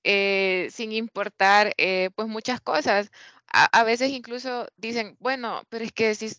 eh, 0.05 0.69
sin 0.73 0.93
importar 0.93 1.75
eh, 1.79 2.11
pues 2.17 2.29
muchas 2.29 2.61
cosas. 2.61 3.11
A, 3.53 3.85
veces 3.85 4.11
incluso 4.11 4.69
dicen, 4.77 5.17
bueno, 5.21 5.63
pero 5.69 5.85
es 5.85 5.93
que 5.93 6.15
si 6.15 6.31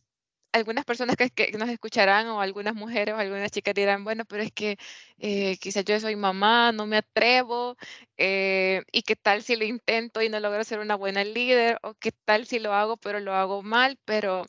algunas 0.54 0.86
personas 0.86 1.16
que, 1.18 1.30
que 1.30 1.52
nos 1.58 1.70
escucharán 1.70 2.28
o 2.28 2.42
algunas 2.42 2.76
mujeres 2.76 3.16
o 3.16 3.18
algunas 3.18 3.52
chicas 3.52 3.74
dirán, 3.74 4.04
bueno, 4.04 4.26
pero 4.26 4.44
es 4.44 4.52
que 4.52 4.78
eh, 5.20 5.58
quizás 5.60 5.86
yo 5.86 6.00
soy 6.00 6.16
mamá, 6.16 6.72
no 6.72 6.86
me 6.88 6.98
atrevo, 6.98 7.78
eh, 8.18 8.84
y 8.92 9.04
qué 9.04 9.16
tal 9.16 9.44
si 9.44 9.56
lo 9.56 9.66
intento 9.66 10.22
y 10.22 10.30
no 10.30 10.40
logro 10.40 10.64
ser 10.64 10.80
una 10.80 10.96
buena 10.96 11.24
líder, 11.24 11.80
o 11.84 11.94
qué 11.96 12.12
tal 12.26 12.46
si 12.48 12.60
lo 12.60 12.74
hago, 12.74 12.98
pero 12.98 13.20
lo 13.20 13.34
hago 13.34 13.64
mal, 13.64 13.98
pero 14.06 14.46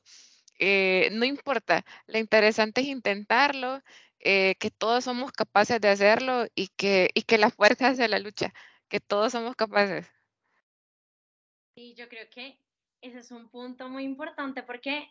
eh, 0.58 1.10
no 1.12 1.24
importa, 1.24 1.84
lo 2.06 2.18
interesante 2.18 2.80
es 2.82 2.88
intentarlo, 2.88 3.80
que 4.20 4.70
todos 4.78 5.04
somos 5.04 5.32
capaces 5.32 5.80
de 5.80 5.88
hacerlo 5.88 6.46
y 6.54 6.68
que, 6.76 7.10
y 7.14 7.22
que 7.22 7.38
la 7.38 7.50
fuerza 7.50 7.88
hace 7.88 8.06
la 8.08 8.20
lucha, 8.20 8.52
que 8.88 9.00
todos 9.00 9.32
somos 9.32 9.56
capaces. 9.56 10.06
Sí, 11.74 11.94
yo 11.96 12.08
creo 12.08 12.28
que 12.30 12.58
ese 13.00 13.18
es 13.18 13.30
un 13.32 13.48
punto 13.48 13.88
muy 13.88 14.04
importante 14.04 14.62
porque 14.62 15.08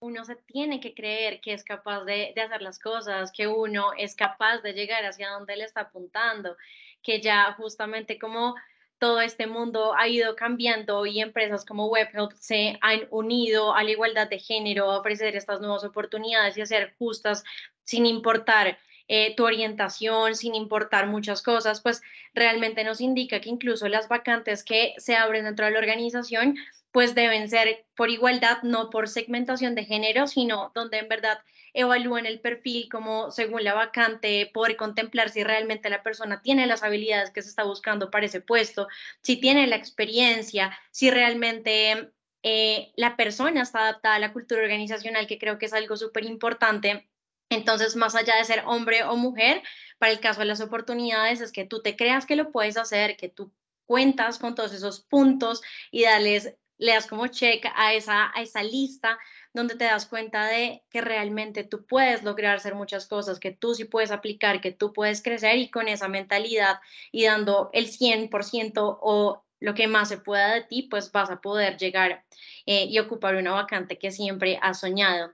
uno 0.00 0.24
se 0.24 0.36
tiene 0.36 0.80
que 0.80 0.94
creer 0.94 1.40
que 1.40 1.52
es 1.52 1.64
capaz 1.64 2.04
de, 2.04 2.34
hacer 2.36 2.62
las 2.62 2.78
cosas, 2.78 3.32
que 3.32 3.46
uno 3.46 3.92
es 3.96 4.14
capaz 4.14 4.58
de 4.58 4.72
llegar 4.72 5.04
hacia 5.04 5.30
donde 5.30 5.56
le 5.56 5.64
está 5.64 5.82
apuntando, 5.82 6.56
que 7.02 7.20
ya 7.20 7.52
justamente 7.52 8.18
como 8.18 8.54
todo 8.98 9.20
este 9.20 9.46
mundo 9.46 9.94
ha 9.94 10.08
ido 10.08 10.36
cambiando 10.36 11.04
y 11.06 11.20
empresas 11.20 11.64
como 11.64 11.88
WebHelp 11.88 12.32
se 12.32 12.78
han 12.80 13.06
unido 13.10 13.74
a 13.74 13.84
la 13.84 13.90
igualdad 13.90 14.28
de 14.28 14.38
género, 14.38 14.90
a 14.90 15.00
ofrecer 15.00 15.36
estas 15.36 15.60
nuevas 15.60 15.84
oportunidades 15.84 16.56
y 16.56 16.62
a 16.62 16.66
ser 16.66 16.94
justas 16.98 17.44
sin 17.84 18.06
importar 18.06 18.78
eh, 19.08 19.36
tu 19.36 19.44
orientación, 19.44 20.34
sin 20.34 20.54
importar 20.56 21.06
muchas 21.06 21.42
cosas, 21.42 21.80
pues 21.80 22.02
realmente 22.34 22.82
nos 22.82 23.00
indica 23.00 23.40
que 23.40 23.50
incluso 23.50 23.88
las 23.88 24.08
vacantes 24.08 24.64
que 24.64 24.94
se 24.98 25.14
abren 25.14 25.44
dentro 25.44 25.64
de 25.66 25.72
la 25.72 25.78
organización 25.78 26.56
pues 26.92 27.14
deben 27.14 27.48
ser 27.48 27.86
por 27.94 28.10
igualdad, 28.10 28.62
no 28.62 28.90
por 28.90 29.08
segmentación 29.08 29.74
de 29.74 29.84
género, 29.84 30.26
sino 30.26 30.72
donde 30.74 30.98
en 30.98 31.08
verdad 31.08 31.38
evalúen 31.74 32.24
el 32.24 32.40
perfil 32.40 32.88
como 32.88 33.30
según 33.30 33.62
la 33.62 33.74
vacante, 33.74 34.50
poder 34.52 34.76
contemplar 34.76 35.28
si 35.28 35.44
realmente 35.44 35.90
la 35.90 36.02
persona 36.02 36.40
tiene 36.40 36.66
las 36.66 36.82
habilidades 36.82 37.30
que 37.30 37.42
se 37.42 37.50
está 37.50 37.64
buscando 37.64 38.10
para 38.10 38.26
ese 38.26 38.40
puesto, 38.40 38.88
si 39.20 39.36
tiene 39.36 39.66
la 39.66 39.76
experiencia, 39.76 40.76
si 40.90 41.10
realmente 41.10 42.12
eh, 42.42 42.92
la 42.96 43.16
persona 43.16 43.62
está 43.62 43.80
adaptada 43.80 44.14
a 44.14 44.20
la 44.20 44.32
cultura 44.32 44.62
organizacional, 44.62 45.26
que 45.26 45.38
creo 45.38 45.58
que 45.58 45.66
es 45.66 45.72
algo 45.74 45.96
súper 45.96 46.24
importante. 46.24 47.10
Entonces, 47.50 47.94
más 47.94 48.14
allá 48.14 48.36
de 48.36 48.44
ser 48.44 48.62
hombre 48.66 49.04
o 49.04 49.16
mujer, 49.16 49.62
para 49.98 50.12
el 50.12 50.20
caso 50.20 50.40
de 50.40 50.46
las 50.46 50.60
oportunidades, 50.60 51.40
es 51.40 51.52
que 51.52 51.64
tú 51.64 51.82
te 51.82 51.96
creas 51.96 52.24
que 52.24 52.36
lo 52.36 52.52
puedes 52.52 52.76
hacer, 52.76 53.16
que 53.16 53.28
tú 53.28 53.52
cuentas 53.84 54.38
con 54.38 54.54
todos 54.54 54.72
esos 54.72 55.00
puntos 55.00 55.62
y 55.90 56.04
darles 56.04 56.54
le 56.78 56.92
das 56.92 57.06
como 57.06 57.26
check 57.28 57.66
a 57.74 57.94
esa, 57.94 58.30
a 58.34 58.42
esa 58.42 58.62
lista 58.62 59.18
donde 59.52 59.74
te 59.76 59.84
das 59.84 60.06
cuenta 60.06 60.46
de 60.46 60.84
que 60.90 61.00
realmente 61.00 61.64
tú 61.64 61.86
puedes 61.86 62.22
lograr 62.22 62.56
hacer 62.56 62.74
muchas 62.74 63.06
cosas, 63.06 63.40
que 63.40 63.52
tú 63.52 63.74
sí 63.74 63.84
puedes 63.84 64.10
aplicar, 64.10 64.60
que 64.60 64.72
tú 64.72 64.92
puedes 64.92 65.22
crecer 65.22 65.56
y 65.56 65.70
con 65.70 65.88
esa 65.88 66.08
mentalidad 66.08 66.78
y 67.10 67.24
dando 67.24 67.70
el 67.72 67.86
100% 67.86 68.98
o 69.00 69.42
lo 69.58 69.74
que 69.74 69.88
más 69.88 70.08
se 70.08 70.18
pueda 70.18 70.54
de 70.54 70.62
ti, 70.62 70.82
pues 70.82 71.10
vas 71.12 71.30
a 71.30 71.40
poder 71.40 71.78
llegar 71.78 72.24
eh, 72.66 72.84
y 72.84 72.98
ocupar 72.98 73.36
una 73.36 73.52
vacante 73.52 73.98
que 73.98 74.10
siempre 74.10 74.58
has 74.60 74.80
soñado. 74.80 75.32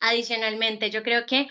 Adicionalmente, 0.00 0.90
yo 0.90 1.02
creo 1.02 1.26
que 1.26 1.46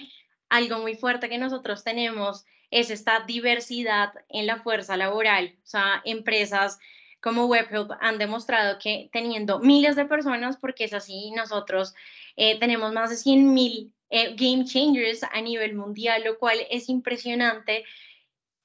algo 0.49 0.79
muy 0.79 0.95
fuerte 0.95 1.29
que 1.29 1.37
nosotros 1.37 1.83
tenemos 1.83 2.45
es 2.71 2.89
esta 2.89 3.21
diversidad 3.21 4.13
en 4.29 4.47
la 4.47 4.61
fuerza 4.61 4.97
laboral, 4.97 5.55
o 5.63 5.67
sea, 5.67 6.01
empresas 6.05 6.79
como 7.21 7.45
WebHelp 7.45 7.91
han 7.99 8.17
demostrado 8.17 8.79
que 8.79 9.09
teniendo 9.11 9.59
miles 9.59 9.95
de 9.95 10.05
personas, 10.05 10.57
porque 10.57 10.85
es 10.85 10.93
así, 10.93 11.31
nosotros 11.31 11.93
eh, 12.35 12.59
tenemos 12.59 12.93
más 12.93 13.09
de 13.09 13.17
100 13.17 13.53
mil 13.53 13.93
eh, 14.09 14.35
game 14.35 14.65
changers 14.65 15.23
a 15.23 15.41
nivel 15.41 15.75
mundial, 15.75 16.23
lo 16.23 16.37
cual 16.37 16.57
es 16.69 16.89
impresionante. 16.89 17.83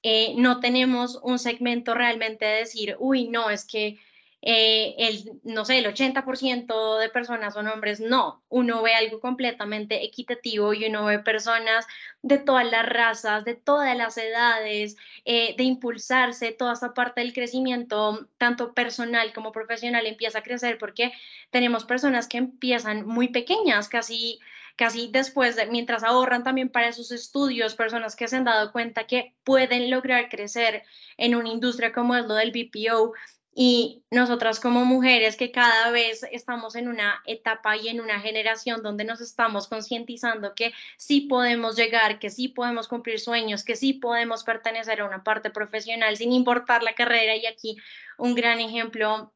Eh, 0.02 0.34
no 0.36 0.60
tenemos 0.60 1.18
un 1.22 1.38
segmento 1.38 1.94
realmente 1.94 2.44
de 2.44 2.58
decir, 2.58 2.96
uy, 2.98 3.28
no, 3.28 3.50
es 3.50 3.64
que 3.64 3.98
eh, 4.46 4.94
el, 4.98 5.40
no 5.42 5.64
sé, 5.64 5.78
el 5.78 5.86
80% 5.86 6.98
de 6.98 7.08
personas 7.08 7.54
son 7.54 7.66
hombres, 7.66 7.98
no, 7.98 8.44
uno 8.50 8.82
ve 8.82 8.94
algo 8.94 9.18
completamente 9.18 10.04
equitativo 10.04 10.74
y 10.74 10.84
uno 10.84 11.06
ve 11.06 11.18
personas 11.18 11.86
de 12.20 12.36
todas 12.36 12.70
las 12.70 12.84
razas, 12.86 13.46
de 13.46 13.54
todas 13.54 13.96
las 13.96 14.18
edades, 14.18 14.96
eh, 15.24 15.54
de 15.56 15.64
impulsarse, 15.64 16.52
toda 16.52 16.74
esa 16.74 16.92
parte 16.92 17.22
del 17.22 17.32
crecimiento, 17.32 18.28
tanto 18.36 18.74
personal 18.74 19.32
como 19.32 19.50
profesional, 19.50 20.06
empieza 20.06 20.40
a 20.40 20.42
crecer 20.42 20.76
porque 20.76 21.12
tenemos 21.48 21.86
personas 21.86 22.28
que 22.28 22.36
empiezan 22.36 23.06
muy 23.06 23.28
pequeñas, 23.28 23.88
casi 23.88 24.40
casi 24.76 25.08
después, 25.10 25.56
de, 25.56 25.66
mientras 25.66 26.02
ahorran 26.02 26.42
también 26.42 26.68
para 26.68 26.92
sus 26.92 27.12
estudios, 27.12 27.76
personas 27.76 28.16
que 28.16 28.26
se 28.28 28.36
han 28.36 28.44
dado 28.44 28.72
cuenta 28.72 29.06
que 29.06 29.32
pueden 29.44 29.88
lograr 29.88 30.28
crecer 30.28 30.82
en 31.16 31.36
una 31.36 31.48
industria 31.48 31.92
como 31.92 32.16
es 32.16 32.26
lo 32.26 32.34
del 32.34 32.50
BPO 32.50 33.12
y 33.56 34.02
nosotras 34.10 34.58
como 34.58 34.84
mujeres 34.84 35.36
que 35.36 35.52
cada 35.52 35.90
vez 35.92 36.26
estamos 36.32 36.74
en 36.74 36.88
una 36.88 37.22
etapa 37.24 37.76
y 37.76 37.86
en 37.86 38.00
una 38.00 38.18
generación 38.18 38.82
donde 38.82 39.04
nos 39.04 39.20
estamos 39.20 39.68
concientizando 39.68 40.54
que 40.56 40.72
sí 40.96 41.22
podemos 41.22 41.76
llegar, 41.76 42.18
que 42.18 42.30
sí 42.30 42.48
podemos 42.48 42.88
cumplir 42.88 43.20
sueños, 43.20 43.62
que 43.62 43.76
sí 43.76 43.92
podemos 43.92 44.42
pertenecer 44.42 45.00
a 45.00 45.04
una 45.04 45.22
parte 45.22 45.50
profesional 45.50 46.16
sin 46.16 46.32
importar 46.32 46.82
la 46.82 46.94
carrera. 46.94 47.36
Y 47.36 47.46
aquí 47.46 47.76
un 48.18 48.34
gran 48.34 48.58
ejemplo 48.58 49.32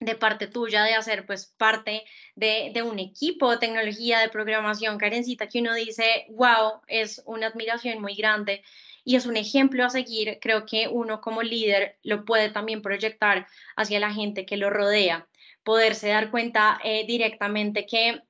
de 0.00 0.16
parte 0.16 0.48
tuya 0.48 0.82
de 0.82 0.94
hacer 0.94 1.24
pues 1.24 1.46
parte 1.56 2.04
de, 2.34 2.72
de, 2.74 2.82
un 2.82 2.98
equipo 2.98 3.52
de 3.52 3.58
tecnología, 3.58 4.18
de 4.18 4.30
programación, 4.30 4.98
Karencita, 4.98 5.46
que 5.46 5.60
uno 5.60 5.74
dice, 5.74 6.26
wow, 6.30 6.80
es 6.88 7.22
una 7.26 7.48
admiración 7.48 8.00
muy 8.00 8.16
grande 8.16 8.64
y 9.04 9.16
es 9.16 9.26
un 9.26 9.36
ejemplo 9.36 9.84
a 9.84 9.90
seguir. 9.90 10.38
Creo 10.40 10.66
que 10.66 10.88
uno 10.88 11.20
como 11.20 11.42
líder 11.42 11.98
lo 12.02 12.24
puede 12.24 12.50
también 12.50 12.82
proyectar 12.82 13.46
hacia 13.76 14.00
la 14.00 14.12
gente 14.12 14.46
que 14.46 14.56
lo 14.56 14.70
rodea, 14.70 15.28
poderse 15.62 16.08
dar 16.08 16.30
cuenta 16.30 16.78
eh, 16.84 17.06
directamente 17.06 17.86
que 17.86 18.22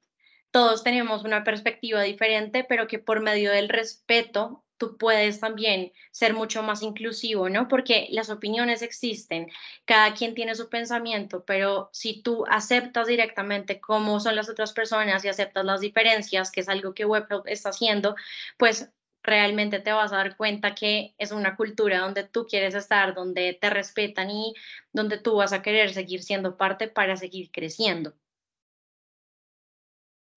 todos 0.51 0.83
tenemos 0.83 1.25
una 1.25 1.45
perspectiva 1.45 2.03
diferente, 2.03 2.65
pero 2.65 2.87
que 2.87 2.99
por 2.99 3.21
medio 3.21 3.53
del 3.53 3.69
respeto 3.69 4.65
tú 4.81 4.97
puedes 4.97 5.41
también 5.41 5.93
ser 6.11 6.33
mucho 6.33 6.63
más 6.63 6.83
inclusivo, 6.83 7.51
¿no? 7.51 7.69
Porque 7.69 8.09
las 8.13 8.31
opiniones 8.31 8.81
existen, 8.81 9.49
cada 9.85 10.15
quien 10.15 10.35
tiene 10.35 10.55
su 10.55 10.71
pensamiento, 10.71 11.45
pero 11.45 11.91
si 11.93 12.23
tú 12.23 12.47
aceptas 12.49 13.07
directamente 13.07 13.79
cómo 13.79 14.21
son 14.21 14.37
las 14.37 14.49
otras 14.49 14.73
personas 14.73 15.23
y 15.23 15.29
aceptas 15.29 15.67
las 15.67 15.81
diferencias, 15.83 16.51
que 16.51 16.61
es 16.61 16.69
algo 16.71 16.95
que 16.95 17.05
WebHelp 17.05 17.47
está 17.47 17.69
haciendo, 17.69 18.17
pues 18.57 18.91
realmente 19.23 19.81
te 19.81 19.93
vas 19.93 20.13
a 20.13 20.17
dar 20.17 20.37
cuenta 20.37 20.75
que 20.75 21.15
es 21.19 21.33
una 21.33 21.57
cultura 21.57 22.01
donde 22.01 22.25
tú 22.25 22.47
quieres 22.47 22.75
estar, 22.75 23.15
donde 23.15 23.55
te 23.61 23.71
respetan 23.71 24.31
y 24.31 24.55
donde 24.93 25.19
tú 25.19 25.37
vas 25.37 25.53
a 25.53 25.63
querer 25.63 25.93
seguir 25.93 26.23
siendo 26.23 26.57
parte 26.57 26.89
para 26.89 27.17
seguir 27.17 27.51
creciendo. 27.51 28.15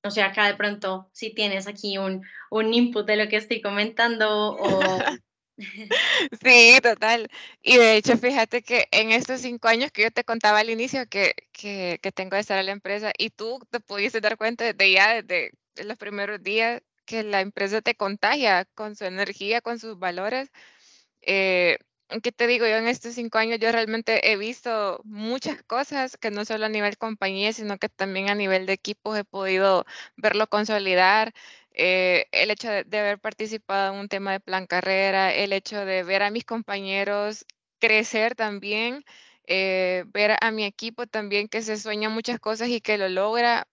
O 0.05 0.11
sea, 0.11 0.27
acá 0.27 0.47
de 0.47 0.55
pronto, 0.55 1.09
si 1.13 1.33
tienes 1.33 1.65
aquí 1.67 1.97
un, 1.97 2.25
un 2.51 2.73
input 2.73 3.05
de 3.07 3.15
lo 3.15 3.29
que 3.29 3.37
estoy 3.37 3.61
comentando 3.61 4.57
o... 4.57 4.99
Sí, 6.43 6.79
total. 6.81 7.29
Y 7.61 7.77
de 7.77 7.95
hecho, 7.95 8.17
fíjate 8.17 8.63
que 8.63 8.87
en 8.91 9.11
estos 9.11 9.41
cinco 9.41 9.67
años 9.67 9.91
que 9.91 10.01
yo 10.01 10.11
te 10.11 10.23
contaba 10.23 10.59
al 10.59 10.71
inicio 10.71 11.07
que, 11.07 11.35
que, 11.51 11.99
que 12.01 12.11
tengo 12.11 12.35
de 12.35 12.41
estar 12.41 12.57
en 12.57 12.65
la 12.65 12.71
empresa 12.71 13.11
y 13.17 13.29
tú 13.29 13.59
te 13.69 13.79
pudiste 13.79 14.19
dar 14.19 14.35
cuenta 14.37 14.65
desde 14.65 14.91
ya, 14.91 15.21
desde 15.21 15.51
los 15.85 15.97
primeros 15.97 16.41
días, 16.41 16.81
que 17.05 17.23
la 17.23 17.41
empresa 17.41 17.81
te 17.81 17.95
contagia 17.95 18.65
con 18.75 18.95
su 18.95 19.05
energía, 19.05 19.61
con 19.61 19.79
sus 19.79 19.99
valores. 19.99 20.51
Eh, 21.21 21.77
¿Qué 22.21 22.31
te 22.31 22.47
digo? 22.47 22.65
Yo 22.67 22.75
en 22.75 22.87
estos 22.87 23.15
cinco 23.15 23.37
años 23.39 23.59
yo 23.59 23.71
realmente 23.71 24.31
he 24.31 24.37
visto 24.37 25.01
muchas 25.05 25.63
cosas 25.63 26.17
que 26.17 26.31
no 26.31 26.45
solo 26.45 26.65
a 26.65 26.69
nivel 26.69 26.97
compañía, 26.97 27.53
sino 27.53 27.77
que 27.77 27.89
también 27.89 28.29
a 28.29 28.35
nivel 28.35 28.65
de 28.65 28.73
equipos 28.73 29.17
he 29.17 29.23
podido 29.23 29.85
verlo 30.17 30.47
consolidar. 30.47 31.33
Eh, 31.71 32.27
el 32.31 32.51
hecho 32.51 32.69
de, 32.69 32.99
haber 32.99 33.19
participado 33.19 33.93
en 33.93 33.99
un 33.99 34.09
tema 34.09 34.31
de 34.33 34.39
plan 34.39 34.67
carrera, 34.67 35.33
el 35.33 35.53
hecho 35.53 35.85
de 35.85 36.03
ver 36.03 36.21
a 36.23 36.29
mis 36.31 36.45
compañeros 36.45 37.45
crecer 37.79 38.35
también, 38.35 39.03
eh, 39.47 40.03
ver 40.07 40.37
a 40.39 40.51
mi 40.51 40.65
equipo 40.65 41.07
también 41.07 41.47
que 41.49 41.61
se 41.61 41.77
sueña 41.77 42.09
muchas 42.09 42.39
cosas 42.39 42.69
y 42.69 42.81
que 42.81 42.97
lo 42.97 43.09
logra. 43.09 43.67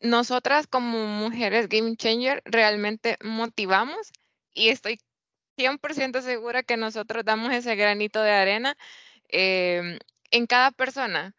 Nosotras 0.00 0.66
como 0.66 1.06
mujeres 1.06 1.68
game 1.68 1.96
changer 1.96 2.42
realmente 2.44 3.16
motivamos 3.22 4.12
y 4.54 4.68
estoy 4.70 5.00
100% 5.56 6.22
segura 6.22 6.62
que 6.62 6.76
nosotros 6.76 7.24
damos 7.24 7.52
ese 7.52 7.74
granito 7.76 8.22
de 8.22 8.30
arena 8.30 8.76
em, 9.28 9.98
en 10.30 10.46
cada 10.46 10.70
persona, 10.70 11.34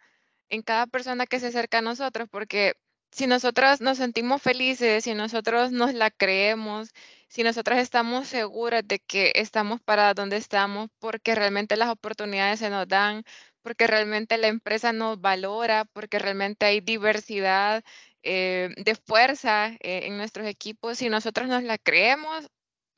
en 0.49 0.61
cada 0.63 0.87
persona 0.87 1.25
que 1.27 1.39
se 1.39 1.47
acerca 1.47 1.79
a 1.79 1.81
nosotros, 1.81 2.27
porque 2.31 2.75
si 3.11 3.27
nosotras 3.27 3.81
nos 3.81 3.97
sentimos 3.97 4.41
felices, 4.41 5.03
si 5.05 5.13
nosotros 5.15 5.71
nos 5.71 5.93
la 5.93 6.11
creemos, 6.11 6.89
si 7.27 7.43
nosotras 7.43 7.79
estamos 7.79 8.27
seguras 8.27 8.83
de 8.87 8.99
que 8.99 9.31
estamos 9.35 9.81
para 9.81 10.13
donde 10.13 10.37
estamos, 10.37 10.89
porque 10.99 11.35
realmente 11.35 11.77
las 11.77 11.89
oportunidades 11.89 12.59
se 12.59 12.69
nos 12.69 12.87
dan, 12.87 13.23
porque 13.61 13.87
realmente 13.87 14.37
la 14.37 14.47
empresa 14.47 14.93
nos 14.93 15.19
valora, 15.21 15.85
porque 15.85 16.19
realmente 16.19 16.65
hay 16.65 16.81
diversidad 16.81 17.83
eh, 18.23 18.69
de 18.77 18.95
fuerza 18.95 19.69
eh, 19.79 20.01
en 20.05 20.17
nuestros 20.17 20.47
equipos. 20.47 20.97
Si 20.99 21.09
nosotros 21.09 21.47
nos 21.47 21.63
la 21.63 21.77
creemos, 21.77 22.47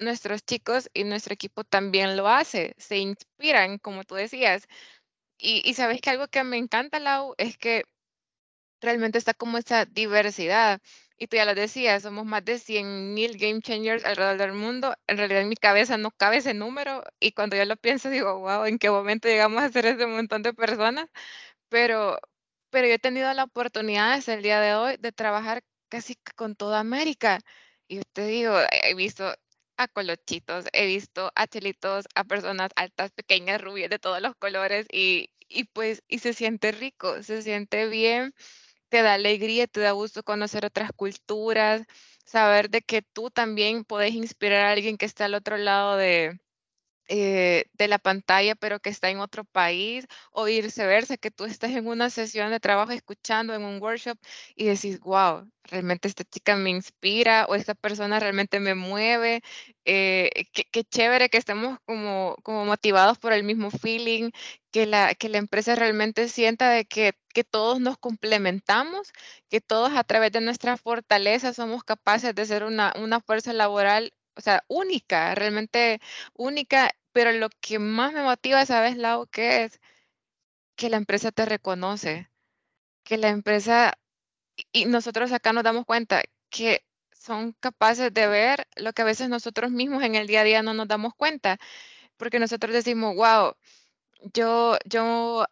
nuestros 0.02 0.44
chicos 0.46 0.90
y 0.94 1.04
nuestro 1.04 1.34
equipo 1.34 1.64
también 1.64 2.18
lo 2.18 2.28
hace, 2.28 2.74
se 2.78 2.98
inspiran, 2.98 3.78
como 3.80 4.04
tú 4.04 4.16
decías. 4.16 4.68
Y, 5.38 5.74
sabes 5.76 6.02
que 6.02 6.12
algo 6.12 6.28
que 6.28 6.44
me 6.44 6.58
encanta, 6.58 7.00
Lau, 7.00 7.34
es 7.38 7.58
que 7.58 7.84
realmente 8.82 9.18
está 9.18 9.34
como 9.34 9.58
esa 9.58 9.86
diversidad. 9.86 10.82
Y 11.18 11.28
tú 11.28 11.38
ya 11.38 11.46
lo 11.46 11.56
decías, 11.56 12.04
somos 12.04 12.26
más 12.26 12.44
de 12.46 12.58
100.000 12.60 13.38
game 13.38 13.62
changers 13.62 14.06
alrededor 14.06 14.38
del 14.38 14.54
mundo. 14.54 14.96
En 15.08 15.18
realidad 15.18 15.42
en 15.42 15.50
mi 15.50 15.56
cabeza 15.56 15.98
no 15.98 16.12
cabe 16.12 16.38
ese 16.38 16.54
número 16.56 17.04
y 17.20 17.34
cuando 17.34 17.56
yo 17.56 17.66
lo 17.66 17.78
pienso 17.78 18.10
digo, 18.10 18.40
wow, 18.40 18.66
¿en 18.66 18.80
qué 18.80 18.90
momento 18.90 19.28
llegamos 19.28 19.62
a 19.64 19.70
ser 19.70 19.86
ese 19.86 20.08
montón 20.08 20.42
de 20.44 20.54
personas? 20.54 21.08
Pero, 21.70 22.20
pero 22.72 22.88
yo 22.88 22.96
he 22.96 23.00
tenido 23.00 23.34
la 23.34 23.46
oportunidad 23.46 24.16
desde 24.16 24.36
el 24.36 24.44
día 24.44 24.60
de 24.62 24.76
hoy 24.76 24.98
de 24.98 25.12
trabajar 25.12 25.64
casi 25.90 26.16
con 26.36 26.56
toda 26.56 26.80
América. 26.80 27.40
Y 27.88 28.02
te 28.14 28.26
digo, 28.28 28.56
he 28.72 28.96
visto 28.96 29.34
a 29.78 29.88
colochitos, 29.88 30.66
he 30.74 30.86
visto 30.88 31.32
a 31.36 31.48
chelitos, 31.48 32.06
a 32.16 32.24
personas 32.24 32.72
altas, 32.76 33.12
pequeñas, 33.12 33.62
rubias, 33.62 33.90
de 33.90 34.00
todos 34.00 34.22
los 34.22 34.36
colores 34.36 34.88
y, 34.92 35.30
y 35.50 35.66
pues, 35.66 36.04
y 36.08 36.20
se 36.20 36.34
siente 36.34 36.72
rico, 36.72 37.24
se 37.24 37.42
siente 37.44 37.88
bien 37.88 38.34
te 38.92 39.02
da 39.04 39.14
alegría, 39.16 39.68
te 39.68 39.80
da 39.82 39.92
gusto 39.94 40.24
conocer 40.24 40.66
otras 40.66 40.92
culturas, 40.94 41.84
saber 42.26 42.70
de 42.70 42.82
que 42.82 43.02
tú 43.02 43.32
también 43.32 43.86
puedes 43.86 44.14
inspirar 44.14 44.66
a 44.66 44.72
alguien 44.72 44.98
que 44.98 45.06
está 45.06 45.26
al 45.26 45.36
otro 45.36 45.58
lado 45.58 45.98
de, 45.98 46.40
eh, 47.14 47.66
de 47.74 47.90
la 47.90 48.00
pantalla, 48.00 48.56
pero 48.56 48.80
que 48.80 48.90
está 48.90 49.10
en 49.10 49.20
otro 49.20 49.44
país, 49.44 50.08
o 50.32 50.46
viceversa, 50.46 51.18
que 51.18 51.30
tú 51.30 51.44
estás 51.44 51.72
en 51.72 51.86
una 51.88 52.10
sesión 52.10 52.52
de 52.52 52.62
trabajo 52.62 52.94
escuchando 52.94 53.54
en 53.54 53.64
un 53.64 53.82
workshop 53.82 54.18
y 54.56 54.66
decís, 54.66 55.02
wow, 55.02 55.46
realmente 55.66 56.08
esta 56.08 56.24
chica 56.24 56.56
me 56.56 56.70
inspira 56.70 57.48
o 57.50 57.56
esta 57.56 57.76
persona 57.76 58.20
realmente 58.22 58.62
me 58.62 58.76
mueve, 58.76 59.42
eh, 59.84 60.30
qué, 60.54 60.84
chévere 60.86 61.28
que 61.30 61.38
estemos 61.38 61.80
como, 61.86 62.38
como 62.44 62.64
motivados 62.66 63.18
por 63.18 63.34
el 63.34 63.44
mismo 63.44 63.72
feeling, 63.72 64.32
que 64.72 64.86
la, 64.86 65.14
que 65.14 65.28
la 65.28 65.38
empresa 65.40 65.76
realmente 65.76 66.30
sienta 66.30 66.70
de 66.70 66.86
que, 66.86 67.14
que 67.34 67.44
todos 67.44 67.82
nos 67.82 67.98
complementamos, 67.98 69.12
que 69.50 69.60
todos 69.60 69.92
a 69.94 70.06
través 70.06 70.32
de 70.32 70.40
nuestra 70.40 70.78
fortaleza 70.78 71.54
somos 71.54 71.84
capaces 71.84 72.34
de 72.36 72.46
ser 72.46 72.64
una, 72.64 72.94
una 72.98 73.20
fuerza 73.20 73.52
laboral 73.52 74.14
o 74.36 74.42
sea, 74.42 74.64
única, 74.68 75.36
realmente 75.36 76.00
única, 76.36 76.92
pero 77.14 77.32
lo 77.34 77.50
que 77.62 77.80
más 77.80 78.14
me 78.14 78.24
motiva, 78.24 78.66
¿sabes, 78.66 78.98
Lau? 78.98 79.28
¿Qué 79.28 79.64
es? 79.66 79.80
Que 80.76 80.90
la 80.90 80.98
empresa 80.98 81.32
te 81.32 81.46
reconoce, 81.46 82.30
que 83.04 83.18
la 83.18 83.30
empresa, 83.30 83.94
y 84.72 84.86
nosotros 84.86 85.32
acá 85.32 85.54
nos 85.54 85.64
damos 85.64 85.86
cuenta 85.86 86.24
que 86.50 86.86
son 87.14 87.54
capaces 87.60 88.14
de 88.14 88.28
ver 88.28 88.68
lo 88.76 88.94
que 88.94 89.04
a 89.04 89.06
veces 89.06 89.30
nosotros 89.30 89.72
mismos 89.72 90.04
en 90.04 90.16
el 90.16 90.28
día 90.28 90.42
a 90.42 90.44
día 90.46 90.64
no 90.64 90.74
nos 90.74 90.88
damos 90.88 91.14
cuenta, 91.16 91.58
porque 92.18 92.40
nosotros 92.40 92.74
decimos, 92.74 93.16
wow, 93.16 93.54
yo, 94.34 94.78
yo 94.86 95.46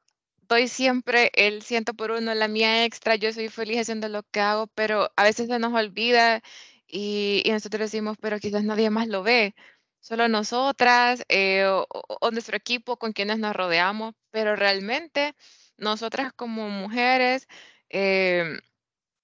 doy 0.49 0.67
siempre 0.67 1.31
el 1.35 1.63
ciento 1.63 1.93
por 1.93 2.11
uno, 2.11 2.33
la 2.35 2.47
mía 2.47 2.85
extra, 2.85 3.15
yo 3.15 3.31
soy 3.33 3.49
feliz 3.49 3.81
haciendo 3.81 4.09
lo 4.09 4.23
que 4.23 4.41
hago, 4.41 4.67
pero 4.67 5.11
a 5.15 5.23
veces 5.23 5.47
se 5.47 5.59
nos 5.59 5.73
olvida 5.73 6.41
y, 6.87 7.43
nosotros 7.47 7.91
decimos, 7.91 8.17
pero 8.19 8.39
quizás 8.39 8.63
nadie 8.63 8.89
más 8.89 9.07
lo 9.07 9.23
ve, 9.23 9.55
solo 9.99 10.27
nosotras 10.27 11.23
eh, 11.29 11.65
o, 11.67 12.31
nuestro 12.31 12.57
equipo 12.57 12.97
con 12.97 13.13
quienes 13.13 13.39
nos 13.39 13.55
rodeamos, 13.55 14.15
pero 14.31 14.55
realmente 14.55 15.35
nosotras 15.77 16.33
como 16.33 16.69
mujeres 16.69 17.47
em, 17.89 18.59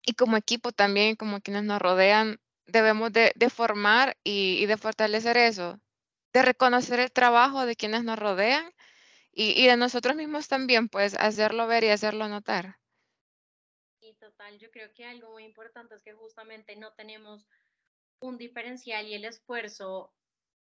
y 0.04 0.14
como 0.14 0.38
equipo 0.38 0.72
también, 0.72 1.16
como 1.16 1.42
quienes 1.42 1.64
nos 1.64 1.82
rodean, 1.82 2.40
debemos 2.68 3.12
de, 3.14 3.34
formar 3.50 4.18
y, 4.24 4.66
de 4.66 4.78
fortalecer 4.78 5.38
eso, 5.38 5.80
de 6.34 6.42
reconocer 6.44 7.00
el 7.00 7.12
trabajo 7.12 7.66
de 7.66 7.76
quienes 7.76 8.04
nos 8.04 8.20
rodean 8.20 8.72
y, 9.32 9.52
y 9.62 9.68
de 9.68 9.78
nosotros 9.78 10.16
mismos 10.16 10.48
también, 10.48 10.90
pues 10.90 11.16
hacerlo 11.16 11.68
ver 11.68 11.84
y 11.84 11.90
hacerlo 11.90 12.28
notar. 12.28 12.78
Y 14.02 14.14
total, 14.16 14.60
yo 14.60 14.70
creo 14.72 14.94
que 14.94 15.06
algo 15.06 15.32
muy 15.32 15.44
importante 15.44 15.96
es 15.96 16.04
que 16.04 16.14
justamente 16.14 16.76
no 16.76 16.94
tenemos 16.94 17.48
un 18.20 18.38
diferencial 18.38 19.08
y 19.08 19.16
el 19.16 19.26
esfuerzo, 19.26 20.14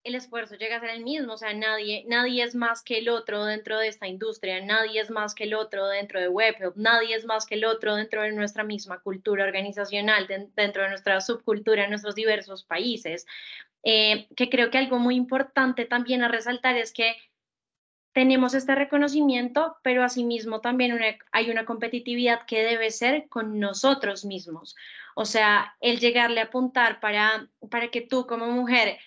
el 0.05 0.15
esfuerzo 0.15 0.55
llega 0.55 0.77
a 0.77 0.81
ser 0.81 0.91
el 0.91 1.05
mismo, 1.05 1.35
o 1.35 1.37
sea, 1.37 1.53
nadie, 1.53 2.05
nadie 2.09 2.43
es 2.43 2.55
más 2.55 2.83
que 2.83 2.99
el 2.99 3.09
otro 3.09 3.45
dentro 3.45 3.79
de 3.79 3.89
esta 3.89 4.07
industria, 4.07 4.65
nadie 4.65 5.01
es 5.01 5.11
más 5.11 5.35
que 5.35 5.45
el 5.45 5.55
otro 5.55 5.87
dentro 5.89 6.21
de 6.21 6.29
WebHelp, 6.29 6.77
nadie 6.77 7.15
es 7.15 7.25
más 7.25 7.47
que 7.47 7.57
el 7.57 7.65
otro 7.65 7.97
dentro 7.97 8.23
de 8.23 8.33
nuestra 8.33 8.65
misma 8.65 9.01
cultura 9.01 9.45
organizacional, 9.45 10.27
dentro 10.55 10.83
de 10.83 10.89
nuestra 10.89 11.21
subcultura 11.21 11.85
en 11.85 11.91
nuestros 11.91 12.15
diversos 12.15 12.65
países. 12.65 13.27
Eh, 13.85 14.29
que 14.37 14.51
creo 14.51 14.71
que 14.71 14.79
algo 14.79 14.99
muy 14.99 15.15
importante 15.15 15.85
también 15.85 16.23
a 16.23 16.29
resaltar 16.29 16.77
es 16.77 16.93
que 16.93 17.17
tenemos 18.13 18.55
este 18.55 18.75
reconocimiento, 18.75 19.77
pero 19.83 20.03
asimismo 20.03 20.61
también 20.61 20.99
hay 21.31 21.51
una 21.51 21.65
competitividad 21.65 22.47
que 22.47 22.65
debe 22.65 22.91
ser 22.91 23.29
con 23.29 23.61
nosotros 23.61 24.25
mismos. 24.25 24.75
O 25.15 25.25
sea, 25.25 25.77
el 25.81 26.01
llegarle 26.01 26.41
a 26.41 26.45
apuntar 26.45 27.01
para, 27.01 27.49
para 27.71 27.89
que 27.93 28.01
tú 28.01 28.27
como 28.27 28.47
mujer 28.47 28.99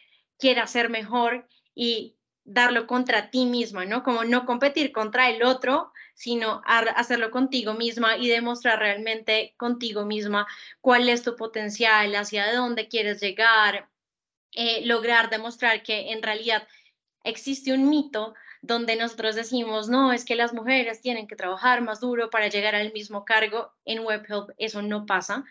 quieras 0.41 0.71
ser 0.71 0.89
mejor 0.89 1.47
y 1.73 2.17
darlo 2.43 2.87
contra 2.87 3.29
ti 3.29 3.45
misma, 3.45 3.85
¿no? 3.85 4.03
Como 4.03 4.23
no 4.25 4.45
competir 4.45 4.91
contra 4.91 5.29
el 5.29 5.43
otro, 5.43 5.93
sino 6.15 6.61
hacerlo 6.65 7.31
contigo 7.31 7.75
misma 7.75 8.17
y 8.17 8.27
demostrar 8.27 8.79
realmente 8.79 9.53
contigo 9.57 10.05
misma 10.05 10.47
cuál 10.81 11.07
es 11.07 11.23
tu 11.23 11.35
potencial, 11.35 12.13
hacia 12.15 12.53
dónde 12.53 12.87
quieres 12.87 13.21
llegar, 13.21 13.87
eh, 14.53 14.85
lograr 14.85 15.29
demostrar 15.29 15.83
que 15.83 16.11
en 16.11 16.21
realidad 16.21 16.67
existe 17.23 17.73
un 17.73 17.89
mito 17.89 18.33
donde 18.61 18.95
nosotros 18.95 19.35
decimos, 19.35 19.89
no, 19.89 20.11
es 20.11 20.25
que 20.25 20.35
las 20.35 20.53
mujeres 20.53 21.01
tienen 21.01 21.27
que 21.27 21.35
trabajar 21.35 21.81
más 21.81 21.99
duro 21.99 22.29
para 22.29 22.47
llegar 22.47 22.75
al 22.75 22.91
mismo 22.93 23.23
cargo, 23.25 23.71
en 23.85 24.05
WebHelp 24.05 24.49
eso 24.57 24.81
no 24.81 25.05
pasa. 25.05 25.45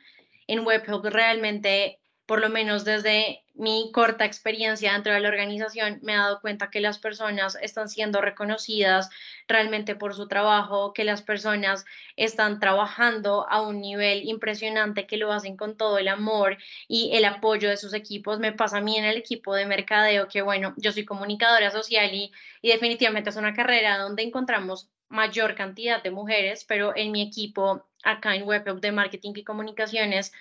En 0.46 0.66
WebHelp 0.66 1.05
realmente 1.07 2.00
por 2.31 2.40
lo 2.40 2.49
menos 2.49 2.85
desde 2.85 3.43
mi 3.55 3.90
corta 3.93 4.25
experiencia 4.25 4.93
dentro 4.93 5.12
de 5.12 5.19
la 5.19 5.29
organización, 5.29 5.99
me 6.03 6.12
he 6.12 6.16
dado 6.16 6.40
cuenta 6.40 6.71
que 6.71 6.79
las 6.79 7.01
personas 7.01 7.59
están 7.61 7.88
siendo 7.88 8.21
reconocidas 8.21 9.11
realmente 9.49 9.97
por 9.97 10.14
su 10.14 10.29
trabajo, 10.29 10.93
que 10.93 11.03
las 11.03 11.23
personas 11.23 11.85
están 12.14 12.61
trabajando 12.61 13.51
a 13.51 13.62
un 13.62 13.81
nivel 13.81 14.29
impresionante, 14.29 15.09
que 15.09 15.16
lo 15.16 15.33
hacen 15.33 15.57
con 15.57 15.77
todo 15.77 15.99
el 15.99 16.07
amor 16.07 16.57
y 16.87 17.11
el 17.16 17.25
apoyo 17.25 17.69
de 17.69 17.77
sus 17.77 17.95
equipos. 17.95 18.38
Me 18.38 18.53
pasa 18.53 18.77
a 18.77 18.81
mí 18.81 18.97
en 18.97 19.07
el 19.07 19.16
equipo 19.16 19.57
de 19.57 19.66
mercadeo, 19.66 20.29
que 20.29 20.40
bueno, 20.40 20.73
yo 20.77 20.93
soy 20.93 21.05
comunicadora 21.05 21.73
social 21.73 22.14
y, 22.14 22.31
y 22.62 22.69
definitivamente 22.71 23.31
es 23.31 23.37
una 23.37 23.55
carrera 23.55 23.99
donde 23.99 24.23
encontramos 24.23 24.88
mayor 25.09 25.57
cantidad 25.57 26.01
de 26.01 26.12
mujeres, 26.12 26.64
pero 26.64 26.97
en 26.97 27.11
mi 27.11 27.23
equipo 27.23 27.88
acá 28.05 28.37
en 28.37 28.45
WebHelp 28.45 28.81
de 28.81 28.93
Marketing 28.93 29.33
y 29.35 29.43
Comunicaciones, 29.45 30.33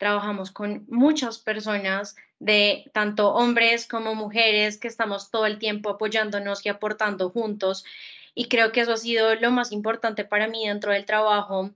trabajamos 0.00 0.50
con 0.50 0.86
muchas 0.88 1.38
personas 1.38 2.16
de 2.38 2.90
tanto 2.94 3.34
hombres 3.34 3.86
como 3.86 4.14
mujeres 4.14 4.78
que 4.78 4.88
estamos 4.88 5.30
todo 5.30 5.44
el 5.44 5.58
tiempo 5.58 5.90
apoyándonos 5.90 6.64
y 6.64 6.70
aportando 6.70 7.28
juntos. 7.28 7.84
Y 8.34 8.48
creo 8.48 8.72
que 8.72 8.80
eso 8.80 8.94
ha 8.94 8.96
sido 8.96 9.34
lo 9.34 9.50
más 9.50 9.72
importante 9.72 10.24
para 10.24 10.48
mí 10.48 10.66
dentro 10.66 10.92
del 10.92 11.04
trabajo, 11.04 11.72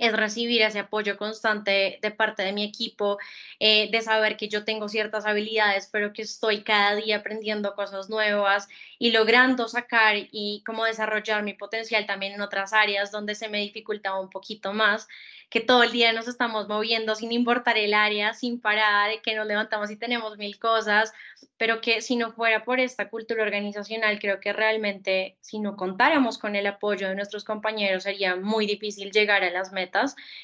es 0.00 0.14
recibir 0.14 0.62
ese 0.62 0.80
apoyo 0.80 1.18
constante 1.18 1.98
de 2.00 2.10
parte 2.10 2.42
de 2.42 2.52
mi 2.52 2.64
equipo, 2.64 3.18
eh, 3.60 3.90
de 3.90 4.00
saber 4.00 4.36
que 4.38 4.48
yo 4.48 4.64
tengo 4.64 4.88
ciertas 4.88 5.26
habilidades, 5.26 5.88
pero 5.92 6.12
que 6.14 6.22
estoy 6.22 6.62
cada 6.62 6.96
día 6.96 7.18
aprendiendo 7.18 7.74
cosas 7.74 8.08
nuevas 8.08 8.68
y 8.98 9.12
logrando 9.12 9.68
sacar 9.68 10.16
y 10.16 10.62
cómo 10.64 10.86
desarrollar 10.86 11.42
mi 11.42 11.52
potencial 11.52 12.06
también 12.06 12.32
en 12.32 12.40
otras 12.40 12.72
áreas 12.72 13.12
donde 13.12 13.34
se 13.34 13.48
me 13.48 13.58
dificultaba 13.58 14.20
un 14.20 14.30
poquito 14.30 14.72
más 14.72 15.06
que 15.50 15.60
todo 15.60 15.82
el 15.82 15.90
día 15.90 16.12
nos 16.12 16.28
estamos 16.28 16.68
moviendo 16.68 17.16
sin 17.16 17.32
importar 17.32 17.76
el 17.76 17.92
área, 17.92 18.32
sin 18.34 18.60
parar, 18.60 19.20
que 19.20 19.34
nos 19.34 19.46
levantamos 19.48 19.90
y 19.90 19.96
tenemos 19.96 20.38
mil 20.38 20.60
cosas, 20.60 21.12
pero 21.56 21.80
que 21.80 22.02
si 22.02 22.14
no 22.14 22.32
fuera 22.32 22.64
por 22.64 22.78
esta 22.78 23.10
cultura 23.10 23.42
organizacional, 23.42 24.20
creo 24.20 24.38
que 24.38 24.52
realmente 24.52 25.36
si 25.40 25.58
no 25.58 25.76
contáramos 25.76 26.38
con 26.38 26.54
el 26.54 26.68
apoyo 26.68 27.08
de 27.08 27.16
nuestros 27.16 27.42
compañeros 27.42 28.04
sería 28.04 28.36
muy 28.36 28.64
difícil 28.64 29.10
llegar 29.10 29.42
a 29.42 29.50
las 29.50 29.72
metas 29.72 29.89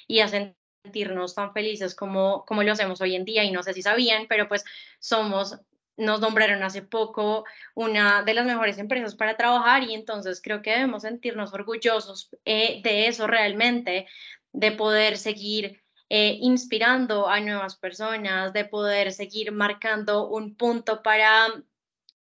y 0.07 0.21
a 0.21 0.29
sentirnos 0.29 1.35
tan 1.35 1.53
felices 1.53 1.95
como, 1.95 2.45
como 2.47 2.63
lo 2.63 2.73
hacemos 2.73 3.01
hoy 3.01 3.17
en 3.17 3.25
día. 3.25 3.45
Y 3.45 3.53
no 3.53 3.63
sé 3.63 3.73
si 3.75 3.83
sabían, 3.83 4.27
pero 4.29 4.49
pues 4.49 4.65
somos 4.99 5.59
nos 5.97 6.21
nombraron 6.21 6.63
hace 6.63 6.83
poco 6.83 7.45
una 7.75 8.23
de 8.23 8.35
las 8.35 8.47
mejores 8.47 8.79
empresas 8.79 9.15
para 9.15 9.37
trabajar 9.37 9.83
y 9.83 9.95
entonces 9.95 10.41
creo 10.43 10.63
que 10.63 10.71
debemos 10.71 11.03
sentirnos 11.03 11.53
orgullosos 11.55 12.31
eh, 12.45 12.81
de 12.83 13.07
eso 13.07 13.27
realmente, 13.27 14.07
de 14.53 14.73
poder 14.73 15.17
seguir 15.17 15.83
eh, 16.09 16.39
inspirando 16.41 17.29
a 17.29 17.41
nuevas 17.41 17.77
personas, 17.77 18.53
de 18.53 18.65
poder 18.65 19.13
seguir 19.13 19.53
marcando 19.53 20.29
un 20.29 20.55
punto 20.55 21.03
para 21.03 21.49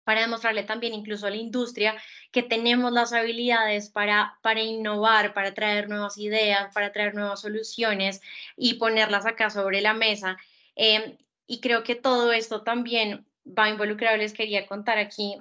para 0.05 0.21
demostrarle 0.21 0.63
también 0.63 0.95
incluso 0.95 1.27
a 1.27 1.31
la 1.31 1.37
industria 1.37 1.97
que 2.31 2.43
tenemos 2.43 2.93
las 2.93 3.13
habilidades 3.13 3.91
para, 3.91 4.39
para 4.43 4.61
innovar, 4.61 5.35
para 5.35 5.55
traer 5.55 5.89
nuevas 5.89 6.19
ideas, 6.19 6.73
para 6.75 6.93
traer 6.93 7.15
nuevas 7.15 7.41
soluciones 7.41 8.21
y 8.57 8.75
ponerlas 8.75 9.27
acá 9.27 9.51
sobre 9.51 9.81
la 9.81 9.95
mesa. 9.95 10.37
Em, 10.77 11.17
y 11.47 11.61
creo 11.61 11.83
que 11.83 11.95
todo 11.95 12.33
esto 12.33 12.63
también 12.63 13.27
va 13.47 13.65
a 13.65 13.71
involucrar, 13.71 14.19
les 14.19 14.33
quería 14.33 14.67
contar 14.67 14.99
aquí 14.99 15.37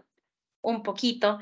un 0.61 0.83
poquito, 0.83 1.39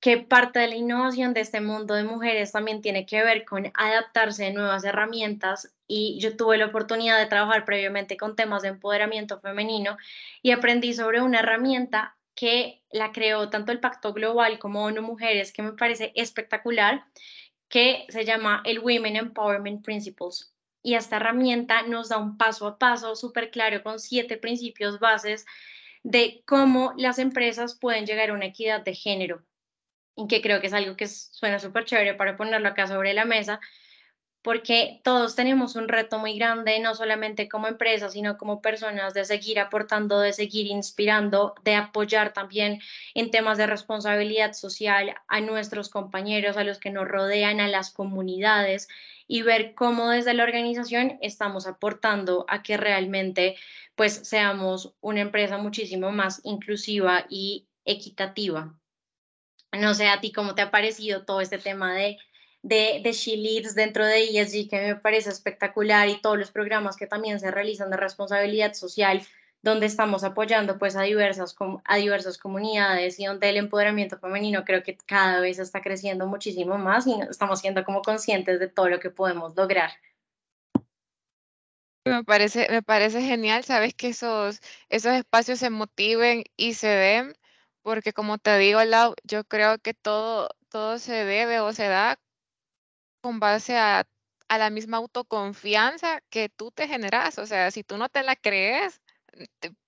que 0.00 0.18
parte 0.18 0.60
de 0.60 0.68
la 0.68 0.76
innovación 0.76 1.34
de 1.34 1.40
este 1.40 1.60
mundo 1.60 1.94
de 1.94 2.04
mujeres 2.04 2.52
también 2.52 2.82
tiene 2.82 3.06
que 3.06 3.22
ver 3.24 3.44
con 3.44 3.72
adaptarse 3.74 4.46
a 4.46 4.52
nuevas 4.52 4.84
herramientas 4.84 5.74
y 5.88 6.18
yo 6.20 6.36
tuve 6.36 6.58
la 6.58 6.66
oportunidad 6.66 7.18
de 7.18 7.26
trabajar 7.26 7.64
previamente 7.64 8.16
con 8.16 8.36
temas 8.36 8.62
de 8.62 8.68
empoderamiento 8.68 9.40
femenino 9.40 9.96
y 10.42 10.50
aprendí 10.52 10.94
sobre 10.94 11.22
una 11.22 11.40
herramienta 11.40 12.16
que 12.36 12.82
la 12.92 13.10
creó 13.10 13.50
tanto 13.50 13.72
el 13.72 13.80
Pacto 13.80 14.12
Global 14.12 14.60
como 14.60 14.84
ONU 14.84 15.02
Mujeres, 15.02 15.52
que 15.52 15.62
me 15.62 15.72
parece 15.72 16.12
espectacular, 16.14 17.04
que 17.68 18.06
se 18.10 18.24
llama 18.24 18.62
el 18.64 18.78
Women 18.78 19.16
Empowerment 19.16 19.84
Principles. 19.84 20.52
Y 20.82 20.94
esta 20.94 21.16
herramienta 21.16 21.82
nos 21.82 22.10
da 22.10 22.18
un 22.18 22.36
paso 22.36 22.68
a 22.68 22.78
paso 22.78 23.16
súper 23.16 23.50
claro 23.50 23.82
con 23.82 23.98
siete 23.98 24.36
principios 24.36 25.00
bases 25.00 25.46
de 26.04 26.42
cómo 26.46 26.92
las 26.96 27.18
empresas 27.18 27.74
pueden 27.74 28.06
llegar 28.06 28.30
a 28.30 28.34
una 28.34 28.46
equidad 28.46 28.82
de 28.84 28.94
género, 28.94 29.42
y 30.14 30.28
que 30.28 30.40
creo 30.40 30.60
que 30.60 30.68
es 30.68 30.72
algo 30.72 30.96
que 30.96 31.08
suena 31.08 31.58
súper 31.58 31.84
chévere 31.84 32.14
para 32.14 32.36
ponerlo 32.36 32.68
acá 32.68 32.86
sobre 32.86 33.14
la 33.14 33.24
mesa, 33.24 33.60
porque 34.46 35.00
todos 35.02 35.34
tenemos 35.34 35.74
un 35.74 35.88
reto 35.88 36.20
muy 36.20 36.38
grande, 36.38 36.78
no 36.78 36.94
solamente 36.94 37.48
como 37.48 37.66
empresa, 37.66 38.10
sino 38.10 38.38
como 38.38 38.62
personas, 38.62 39.12
de 39.12 39.24
seguir 39.24 39.58
aportando, 39.58 40.20
de 40.20 40.32
seguir 40.32 40.68
inspirando, 40.68 41.56
de 41.64 41.74
apoyar 41.74 42.32
también 42.32 42.80
en 43.14 43.32
temas 43.32 43.58
de 43.58 43.66
responsabilidad 43.66 44.52
social 44.52 45.16
a 45.26 45.40
nuestros 45.40 45.88
compañeros, 45.88 46.56
a 46.56 46.62
los 46.62 46.78
que 46.78 46.90
nos 46.90 47.08
rodean, 47.08 47.58
a 47.58 47.66
las 47.66 47.90
comunidades 47.90 48.86
y 49.26 49.42
ver 49.42 49.74
cómo 49.74 50.10
desde 50.10 50.32
la 50.32 50.44
organización 50.44 51.18
estamos 51.22 51.66
aportando 51.66 52.46
a 52.48 52.62
que 52.62 52.76
realmente 52.76 53.56
pues 53.96 54.12
seamos 54.12 54.94
una 55.00 55.22
empresa 55.22 55.58
muchísimo 55.58 56.12
más 56.12 56.40
inclusiva 56.44 57.26
y 57.28 57.66
equitativa. 57.84 58.78
No 59.72 59.92
sé 59.94 60.06
a 60.06 60.20
ti 60.20 60.30
cómo 60.30 60.54
te 60.54 60.62
ha 60.62 60.70
parecido 60.70 61.24
todo 61.24 61.40
este 61.40 61.58
tema 61.58 61.94
de 61.94 62.18
de, 62.66 63.00
de 63.02 63.12
She 63.12 63.36
Leads 63.36 63.76
dentro 63.76 64.04
de 64.04 64.24
ESG 64.24 64.68
que 64.68 64.80
me 64.80 64.96
parece 64.96 65.30
espectacular 65.30 66.08
y 66.08 66.20
todos 66.20 66.36
los 66.36 66.50
programas 66.50 66.96
que 66.96 67.06
también 67.06 67.38
se 67.38 67.52
realizan 67.52 67.90
de 67.90 67.96
responsabilidad 67.96 68.74
social 68.74 69.22
donde 69.62 69.86
estamos 69.86 70.24
apoyando 70.24 70.76
pues 70.78 70.96
a 70.96 71.02
diversas, 71.02 71.54
a 71.84 71.96
diversas 71.96 72.38
comunidades 72.38 73.20
y 73.20 73.26
donde 73.26 73.50
el 73.50 73.56
empoderamiento 73.56 74.18
femenino 74.18 74.64
creo 74.64 74.82
que 74.82 74.96
cada 74.96 75.40
vez 75.40 75.60
está 75.60 75.80
creciendo 75.80 76.26
muchísimo 76.26 76.76
más 76.76 77.06
y 77.06 77.14
estamos 77.30 77.60
siendo 77.60 77.84
como 77.84 78.02
conscientes 78.02 78.58
de 78.58 78.68
todo 78.68 78.88
lo 78.88 78.98
que 78.98 79.10
podemos 79.10 79.56
lograr. 79.56 79.90
Me 82.04 82.24
parece, 82.24 82.68
me 82.70 82.82
parece 82.82 83.20
genial, 83.20 83.64
sabes 83.64 83.94
que 83.94 84.08
esos, 84.08 84.60
esos 84.88 85.12
espacios 85.12 85.58
se 85.60 85.70
motiven 85.70 86.44
y 86.56 86.74
se 86.74 86.88
den, 86.88 87.36
porque 87.82 88.12
como 88.12 88.38
te 88.38 88.56
digo, 88.58 88.82
Lau, 88.84 89.14
yo 89.24 89.44
creo 89.44 89.78
que 89.78 89.94
todo, 89.94 90.48
todo 90.68 90.98
se 90.98 91.24
debe 91.24 91.58
o 91.58 91.72
se 91.72 91.88
da 91.88 92.18
con 93.26 93.40
base 93.40 93.76
a, 93.76 94.06
la 94.48 94.70
misma 94.70 94.98
autoconfianza 94.98 96.20
que 96.30 96.48
tú 96.48 96.70
te 96.70 96.86
generas. 96.86 97.38
O 97.38 97.46
sea, 97.46 97.72
si 97.72 97.82
tú 97.82 97.96
no 97.98 98.08
te 98.08 98.22
la 98.22 98.36
crees, 98.36 99.00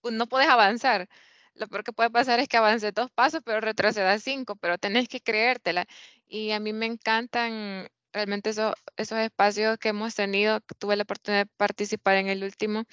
pues, 0.01 0.15
no 0.15 0.27
puedes 0.27 0.49
avanzar. 0.49 1.09
Lo 1.55 1.69
peor 1.69 1.85
que 1.85 1.93
puede 1.93 2.11
pasar 2.11 2.41
es 2.41 2.49
que 2.49 2.57
avances 2.57 2.93
dos 2.95 3.11
pasos, 3.13 3.41
pero 3.45 3.61
retrocedas 3.61 4.25
cinco, 4.25 4.57
pero 4.57 4.77
tenés 4.79 5.09
que 5.09 5.21
creértela. 5.21 5.87
Y 6.27 6.51
a 6.51 6.59
mí 6.61 6.73
me 6.73 6.87
encantan 6.87 7.89
realmente 8.13 8.51
esos, 8.51 8.75
esos 8.97 9.19
espacios 9.19 9.79
que 9.79 9.91
hemos 9.91 10.17
tenido. 10.17 10.61
Tuve 10.79 10.97
la 10.97 11.05
oportunidad 11.05 11.47
de 11.47 11.53
participar 11.57 12.17
en 12.17 12.29
el 12.29 12.43
último. 12.43 12.85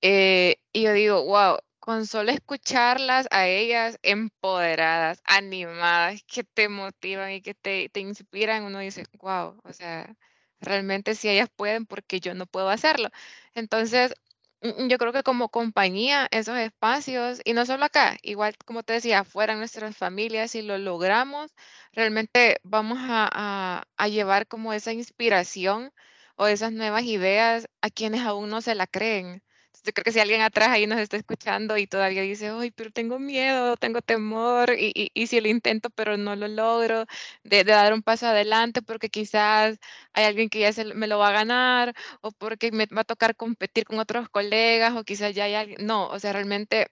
Eh, 0.00 0.56
y 0.72 0.84
yo 0.84 0.92
digo, 0.94 1.24
wow, 1.24 1.58
con 1.88 2.06
solo 2.06 2.30
escucharlas 2.32 3.28
a 3.30 3.46
ellas 3.48 3.98
empoderadas, 4.02 5.22
animadas, 5.24 6.22
que 6.24 6.44
te 6.44 6.68
motivan 6.68 7.32
y 7.32 7.40
que 7.42 7.54
te, 7.54 7.88
te 7.88 8.00
inspiran, 8.00 8.64
uno 8.64 8.78
dice, 8.80 9.04
wow, 9.22 9.58
o 9.64 9.72
sea, 9.72 10.14
realmente 10.60 11.14
si 11.14 11.30
ellas 11.30 11.48
pueden, 11.56 11.86
porque 11.86 12.20
yo 12.20 12.34
no 12.34 12.44
puedo 12.46 12.68
hacerlo. 12.68 13.08
Entonces, 13.54 14.14
mm, 14.60 14.88
yo 14.88 14.98
creo 14.98 15.12
que 15.14 15.22
como 15.22 15.48
compañía, 15.48 16.28
esos 16.30 16.58
espacios, 16.58 17.40
y 17.44 17.54
no 17.54 17.64
solo 17.64 17.86
acá, 17.86 18.18
igual 18.22 18.54
como 18.66 18.82
te 18.82 18.92
decía, 18.94 19.20
afuera 19.20 19.54
en 19.54 19.58
nuestras 19.60 19.96
familias, 19.96 20.50
si 20.50 20.60
lo 20.62 20.76
logramos, 20.78 21.54
realmente 21.92 22.60
vamos 22.64 22.98
a, 23.00 23.84
a 23.96 24.08
llevar 24.08 24.46
como 24.46 24.72
esa 24.74 24.92
inspiración 24.92 25.90
o 26.36 26.46
esas 26.48 26.72
nuevas 26.72 27.04
ideas 27.04 27.66
a 27.80 27.88
quienes 27.90 28.20
aún 28.22 28.50
no 28.50 28.60
se 28.60 28.74
la 28.74 28.86
creen. 28.86 29.42
Yo 29.88 29.92
creo 29.94 30.04
que 30.04 30.12
si 30.12 30.20
alguien 30.20 30.42
atrás 30.42 30.68
ahí 30.68 30.86
nos 30.86 30.98
está 30.98 31.16
escuchando 31.16 31.78
y 31.78 31.86
todavía 31.86 32.20
dice, 32.20 32.48
ay, 32.50 32.70
pero 32.72 32.90
tengo 32.90 33.18
miedo, 33.18 33.74
tengo 33.78 34.02
temor, 34.02 34.74
y, 34.78 35.10
y, 35.14 35.26
si 35.28 35.40
lo 35.40 35.48
intento, 35.48 35.88
pero 35.88 36.18
no 36.18 36.36
lo 36.36 36.46
logro, 36.46 37.06
de, 37.42 37.64
dar 37.64 37.94
un 37.94 38.02
paso 38.02 38.26
adelante 38.26 38.82
porque 38.82 39.08
quizás 39.08 39.78
hay 40.12 40.24
alguien 40.26 40.50
que 40.50 40.60
ya 40.60 40.74
se, 40.74 40.84
me 40.94 41.06
lo 41.06 41.18
va 41.18 41.28
a 41.28 41.32
ganar, 41.32 41.94
o 42.20 42.32
porque 42.32 42.70
me 42.70 42.84
va 42.86 43.00
a 43.00 43.04
tocar 43.04 43.34
competir 43.34 43.84
con 43.86 43.98
otros 43.98 44.28
colegas, 44.28 44.94
o 44.94 45.04
quizás 45.04 45.34
ya 45.34 45.44
hay 45.44 45.54
alguien. 45.54 45.86
No, 45.86 46.08
o 46.08 46.18
sea, 46.18 46.34
realmente 46.34 46.88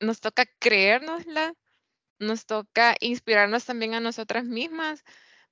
nos 0.00 0.20
toca 0.20 0.44
creérnosla, 0.58 1.54
nos 2.18 2.46
toca 2.46 2.96
inspirarnos 3.00 3.64
también 3.66 3.94
a 3.94 4.00
nosotras 4.00 4.44
mismas 4.46 5.04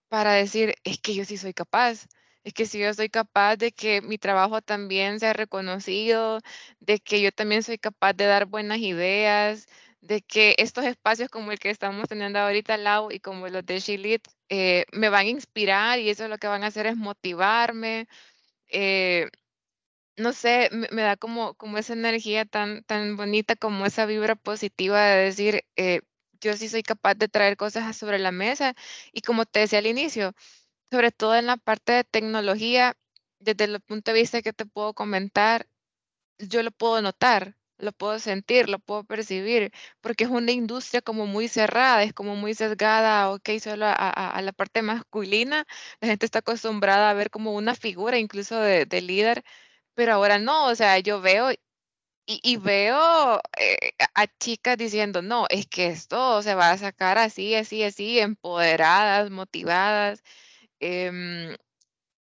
para 0.08 0.34
decir, 0.34 0.76
es 0.84 0.98
que 1.00 1.14
yo 1.14 1.24
sí 1.24 1.38
soy 1.38 1.54
capaz 1.54 2.06
es 2.44 2.54
que 2.54 2.66
si 2.66 2.78
yo 2.78 2.92
soy 2.94 3.08
capaz 3.08 3.56
de 3.56 3.72
que 3.72 4.02
mi 4.02 4.18
trabajo 4.18 4.62
también 4.62 5.20
sea 5.20 5.32
reconocido, 5.32 6.40
de 6.80 7.00
que 7.00 7.20
yo 7.22 7.32
también 7.32 7.62
soy 7.62 7.78
capaz 7.78 8.12
de 8.14 8.26
dar 8.26 8.46
buenas 8.46 8.78
ideas, 8.78 9.66
de 10.00 10.20
que 10.22 10.54
estos 10.58 10.84
espacios 10.84 11.30
como 11.30 11.52
el 11.52 11.58
que 11.58 11.70
estamos 11.70 12.08
teniendo 12.08 12.38
ahorita, 12.38 12.76
Lau, 12.76 13.10
y 13.10 13.20
como 13.20 13.48
los 13.48 13.64
de 13.66 13.80
Shilit, 13.80 14.28
eh, 14.50 14.84
me 14.92 15.08
van 15.08 15.26
a 15.26 15.30
inspirar 15.30 15.98
y 15.98 16.10
eso 16.10 16.28
lo 16.28 16.38
que 16.38 16.46
van 16.46 16.62
a 16.64 16.68
hacer 16.68 16.86
es 16.86 16.96
motivarme. 16.96 18.06
Eh, 18.68 19.30
no 20.16 20.32
sé, 20.32 20.70
me, 20.72 21.02
da 21.02 21.16
como, 21.16 21.54
como 21.54 21.78
esa 21.78 21.92
energía 21.94 22.44
tan, 22.44 22.84
tan 22.84 23.16
bonita, 23.16 23.56
como 23.56 23.86
esa 23.86 24.06
vibra 24.06 24.36
positiva 24.36 25.02
de 25.04 25.24
decir, 25.24 25.64
eh, 25.76 26.02
yo 26.40 26.56
sí 26.56 26.68
soy 26.68 26.82
capaz 26.82 27.14
de 27.14 27.28
traer 27.28 27.56
cosas 27.56 27.96
sobre 27.96 28.18
la 28.18 28.32
mesa. 28.32 28.74
Y 29.12 29.22
como 29.22 29.46
te 29.46 29.60
decía 29.60 29.80
al 29.80 29.86
inicio, 29.86 30.34
sobre 30.90 31.12
todo 31.12 31.36
en 31.36 31.46
la 31.46 31.56
parte 31.56 31.92
de 31.92 32.04
tecnología, 32.04 32.96
desde 33.40 33.64
el 33.64 33.80
punto 33.80 34.12
de 34.12 34.20
vista 34.20 34.42
que 34.42 34.52
te 34.52 34.66
puedo 34.66 34.94
comentar, 34.94 35.66
yo 36.38 36.62
lo 36.62 36.70
puedo 36.72 37.02
notar, 37.02 37.56
lo 37.78 37.92
puedo 37.92 38.18
sentir, 38.18 38.68
lo 38.68 38.78
puedo 38.78 39.04
percibir, 39.04 39.72
porque 40.00 40.24
es 40.24 40.30
una 40.30 40.52
industria 40.52 41.02
como 41.02 41.26
muy 41.26 41.48
cerrada, 41.48 42.02
es 42.02 42.12
como 42.12 42.36
muy 42.36 42.54
sesgada, 42.54 43.30
ok, 43.32 43.50
solo 43.60 43.86
a, 43.88 44.40
la 44.42 44.52
parte 44.52 44.82
masculina, 44.82 45.66
la 46.00 46.08
gente 46.08 46.26
está 46.26 46.40
acostumbrada 46.40 47.10
a 47.10 47.14
ver 47.14 47.30
como 47.30 47.52
una 47.54 47.74
figura 47.74 48.18
incluso 48.18 48.58
de, 48.60 48.86
líder, 49.02 49.44
pero 49.94 50.14
ahora 50.14 50.38
no, 50.38 50.66
o 50.68 50.74
sea, 50.74 50.98
yo 51.00 51.20
veo 51.20 51.50
y, 52.26 52.56
veo 52.56 53.40
eh, 53.58 53.92
a 54.14 54.26
chicas 54.38 54.78
diciendo, 54.78 55.22
no, 55.22 55.46
es 55.50 55.66
que 55.66 55.88
esto 55.88 56.42
se 56.42 56.54
va 56.54 56.72
a 56.72 56.78
sacar 56.78 57.18
así, 57.18 57.54
así, 57.54 57.82
así, 57.84 58.18
empoderadas, 58.18 59.30
motivadas. 59.30 60.22
Em, 60.86 61.56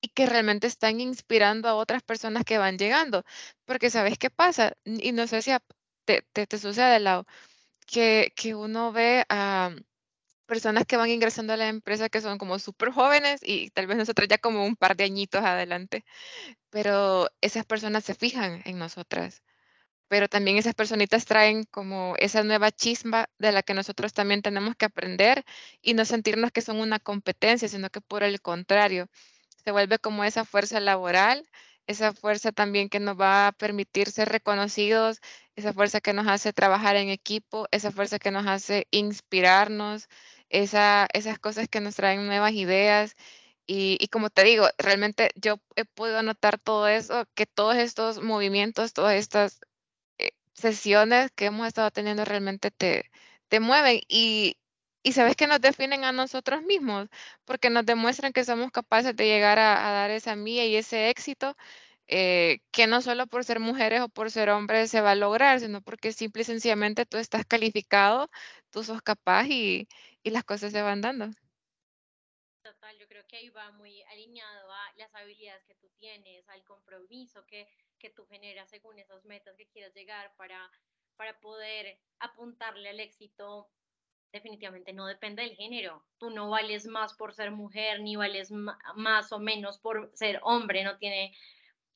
y 0.02 0.08
que 0.10 0.26
realmente 0.26 0.66
están 0.68 1.00
inspirando 1.00 1.68
a 1.68 1.74
otras 1.76 2.02
personas 2.02 2.44
que 2.44 2.58
van 2.58 2.78
llegando. 2.78 3.24
Porque 3.66 3.90
¿sabes 3.90 4.18
qué 4.18 4.30
pasa? 4.30 4.74
Y 4.84 5.12
no 5.12 5.26
sé 5.26 5.42
si 5.42 5.52
te, 6.06 6.22
te, 6.32 6.58
sucede 6.58 6.92
de 6.94 7.00
lado, 7.00 7.26
que, 7.86 8.32
que 8.36 8.54
uno 8.54 8.92
ve 8.92 9.24
a 9.30 9.72
personas 10.46 10.86
que 10.86 10.96
van 10.98 11.10
ingresando 11.10 11.52
a 11.54 11.58
la 11.58 11.68
empresa 11.68 12.08
que 12.10 12.22
son 12.22 12.38
como 12.38 12.58
súper 12.58 12.90
jóvenes 12.92 13.40
y 13.44 13.70
tal 13.70 13.86
vez 13.88 13.98
nosotros 13.98 14.28
ya 14.28 14.38
como 14.38 14.66
un 14.66 14.76
par 14.76 14.96
de 14.96 15.04
añitos 15.04 15.44
adelante, 15.44 16.04
pero 16.70 17.28
esas 17.42 17.66
personas 17.66 18.04
se 18.04 18.14
fijan 18.14 18.62
en 18.66 18.78
nosotras 18.78 19.42
pero 20.08 20.28
también 20.28 20.56
esas 20.58 20.74
personitas 20.74 21.26
traen 21.26 21.64
como 21.64 22.14
esa 22.18 22.42
nueva 22.44 22.72
chisma 22.72 23.28
de 23.38 23.52
la 23.52 23.62
que 23.62 23.74
nosotros 23.74 24.12
también 24.12 24.42
tenemos 24.42 24.74
que 24.76 24.86
aprender 24.86 25.44
y 25.82 25.94
no 25.94 26.04
sentirnos 26.04 26.52
que 26.52 26.62
son 26.62 26.80
una 26.80 26.98
competencia, 26.98 27.68
sino 27.68 27.90
que 27.90 28.00
por 28.00 28.22
el 28.22 28.40
contrario, 28.40 29.08
se 29.64 29.72
vuelve 29.72 29.98
como 29.98 30.24
esa 30.24 30.44
fuerza 30.44 30.80
laboral, 30.80 31.46
esa 31.86 32.12
fuerza 32.14 32.52
también 32.52 32.88
que 32.88 33.00
nos 33.00 33.20
va 33.20 33.48
a 33.48 33.52
permitir 33.52 34.10
ser 34.10 34.28
reconocidos, 34.28 35.20
esa 35.56 35.72
fuerza 35.72 36.00
que 36.00 36.12
nos 36.12 36.26
hace 36.28 36.52
trabajar 36.52 36.96
en 36.96 37.08
equipo, 37.10 37.66
esa 37.70 37.90
fuerza 37.90 38.18
que 38.18 38.30
nos 38.30 38.46
hace 38.46 38.86
inspirarnos, 38.90 40.08
esa, 40.50 41.08
esas 41.12 41.38
cosas 41.38 41.68
que 41.68 41.80
nos 41.80 41.96
traen 41.96 42.26
nuevas 42.26 42.52
ideas. 42.52 43.16
Y, 43.66 43.98
y, 44.00 44.08
como 44.08 44.30
te 44.30 44.44
digo, 44.44 44.68
realmente 44.78 45.30
yo 45.36 45.60
he 45.76 45.84
podido 45.84 46.22
notar 46.22 46.58
todo 46.58 46.88
eso, 46.88 47.26
que 47.34 47.46
todos 47.46 47.76
estos 47.76 48.22
movimientos, 48.22 48.92
todas 48.94 49.14
estas 49.16 49.60
sesiones 50.58 51.30
que 51.32 51.46
hemos 51.46 51.66
estado 51.66 51.90
teniendo 51.90 52.24
realmente 52.24 52.70
te, 52.70 53.10
te 53.48 53.60
mueven 53.60 54.00
y, 54.08 54.58
y 55.02 55.12
sabes 55.12 55.36
que 55.36 55.46
nos 55.46 55.60
definen 55.60 56.04
a 56.04 56.12
nosotros 56.12 56.62
mismos, 56.62 57.08
porque 57.44 57.70
nos 57.70 57.86
demuestran 57.86 58.32
que 58.32 58.44
somos 58.44 58.70
capaces 58.72 59.16
de 59.16 59.26
llegar 59.26 59.58
a, 59.58 59.90
dar 59.92 60.10
esa 60.10 60.36
mía 60.36 60.66
y 60.66 60.76
ese 60.76 61.10
éxito, 61.10 61.56
eh, 62.08 62.60
que 62.72 62.86
no 62.86 63.02
solo 63.02 63.26
por 63.26 63.44
ser 63.44 63.60
mujeres 63.60 64.00
o 64.02 64.08
por 64.08 64.30
ser 64.30 64.50
hombres 64.50 64.90
se 64.90 65.00
va 65.00 65.12
a 65.12 65.14
lograr, 65.16 65.60
sino 65.60 65.82
porque 65.82 66.12
simple 66.12 66.42
y 66.42 66.44
sencillamente 66.46 67.06
tú 67.06 67.18
estás 67.18 67.46
calificado, 67.46 68.30
tú 68.70 68.84
sos 68.84 69.02
capaz 69.02 69.46
y, 69.48 69.88
y 70.22 70.30
las 70.30 70.44
cosas 70.44 70.72
se 70.72 70.82
van 70.82 71.00
dando. 71.02 71.30
Que 73.28 73.36
ahí 73.36 73.48
va 73.50 73.70
muy 73.72 74.02
alineado 74.04 74.72
a 74.72 74.92
las 74.96 75.14
habilidades 75.14 75.64
que 75.64 75.74
tú 75.74 75.88
tienes, 75.98 76.48
al 76.48 76.64
compromiso 76.64 77.44
que, 77.46 77.68
que 77.98 78.10
tú 78.10 78.26
generas 78.26 78.70
según 78.70 78.98
esas 78.98 79.24
metas 79.24 79.56
que 79.56 79.68
quieras 79.68 79.94
llegar 79.94 80.34
para, 80.36 80.70
para 81.16 81.38
poder 81.40 81.98
apuntarle 82.18 82.88
al 82.88 83.00
éxito 83.00 83.70
definitivamente 84.32 84.92
no 84.92 85.06
depende 85.06 85.42
del 85.42 85.56
género. 85.56 86.04
Tú 86.18 86.30
no 86.30 86.50
vales 86.50 86.86
más 86.86 87.14
por 87.14 87.34
ser 87.34 87.50
mujer, 87.50 88.00
ni 88.00 88.16
vales 88.16 88.50
más 88.50 89.32
o 89.32 89.38
menos 89.38 89.78
por 89.78 90.10
ser 90.14 90.40
hombre. 90.42 90.84
No 90.84 90.98
tiene, 90.98 91.34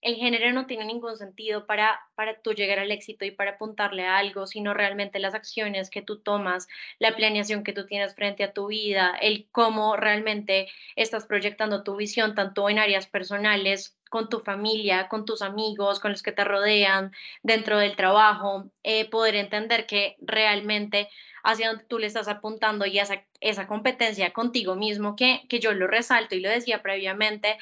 el 0.02 0.16
género 0.16 0.52
no 0.52 0.66
tiene 0.66 0.84
ningún 0.84 1.16
sentido 1.16 1.64
para, 1.64 2.00
para 2.16 2.40
tú 2.42 2.52
llegar 2.52 2.80
al 2.80 2.90
éxito 2.90 3.24
y 3.24 3.30
para 3.30 3.52
apuntarle 3.52 4.04
a 4.04 4.18
algo, 4.18 4.46
sino 4.48 4.74
realmente 4.74 5.20
las 5.20 5.34
acciones 5.34 5.90
que 5.90 6.02
tú 6.02 6.18
tomas, 6.18 6.66
la 6.98 7.14
planeación 7.14 7.62
que 7.62 7.72
tú 7.72 7.86
tienes 7.86 8.14
frente 8.16 8.42
a 8.42 8.52
tu 8.52 8.66
vida, 8.66 9.16
el 9.20 9.48
cómo 9.52 9.96
realmente 9.96 10.68
estás 10.96 11.24
proyectando 11.26 11.84
tu 11.84 11.96
visión, 11.96 12.34
tanto 12.34 12.68
en 12.68 12.80
áreas 12.80 13.06
personales, 13.06 13.96
con 14.10 14.28
tu 14.28 14.40
familia, 14.40 15.08
con 15.08 15.24
tus 15.24 15.40
amigos, 15.40 15.98
con 15.98 16.10
los 16.10 16.22
que 16.22 16.32
te 16.32 16.44
rodean, 16.44 17.12
dentro 17.42 17.78
del 17.78 17.96
trabajo, 17.96 18.70
eh, 18.82 19.08
poder 19.08 19.36
entender 19.36 19.86
que 19.86 20.16
realmente 20.20 21.08
hacia 21.44 21.68
donde 21.68 21.84
tú 21.84 21.98
le 21.98 22.08
estás 22.08 22.28
apuntando 22.28 22.84
y 22.86 22.98
esa, 22.98 23.24
esa 23.40 23.66
competencia 23.66 24.32
contigo 24.32 24.74
mismo, 24.74 25.16
que, 25.16 25.42
que 25.48 25.60
yo 25.60 25.72
lo 25.72 25.86
resalto 25.86 26.34
y 26.34 26.40
lo 26.40 26.50
decía 26.50 26.82
previamente, 26.82 27.56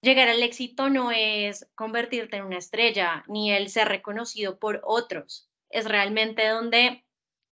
llegar 0.00 0.28
al 0.28 0.42
éxito 0.42 0.88
no 0.90 1.10
es 1.10 1.68
convertirte 1.74 2.36
en 2.36 2.44
una 2.44 2.58
estrella, 2.58 3.24
ni 3.28 3.52
el 3.52 3.68
ser 3.68 3.88
reconocido 3.88 4.58
por 4.58 4.80
otros, 4.84 5.48
es 5.70 5.86
realmente 5.86 6.46
donde 6.48 7.04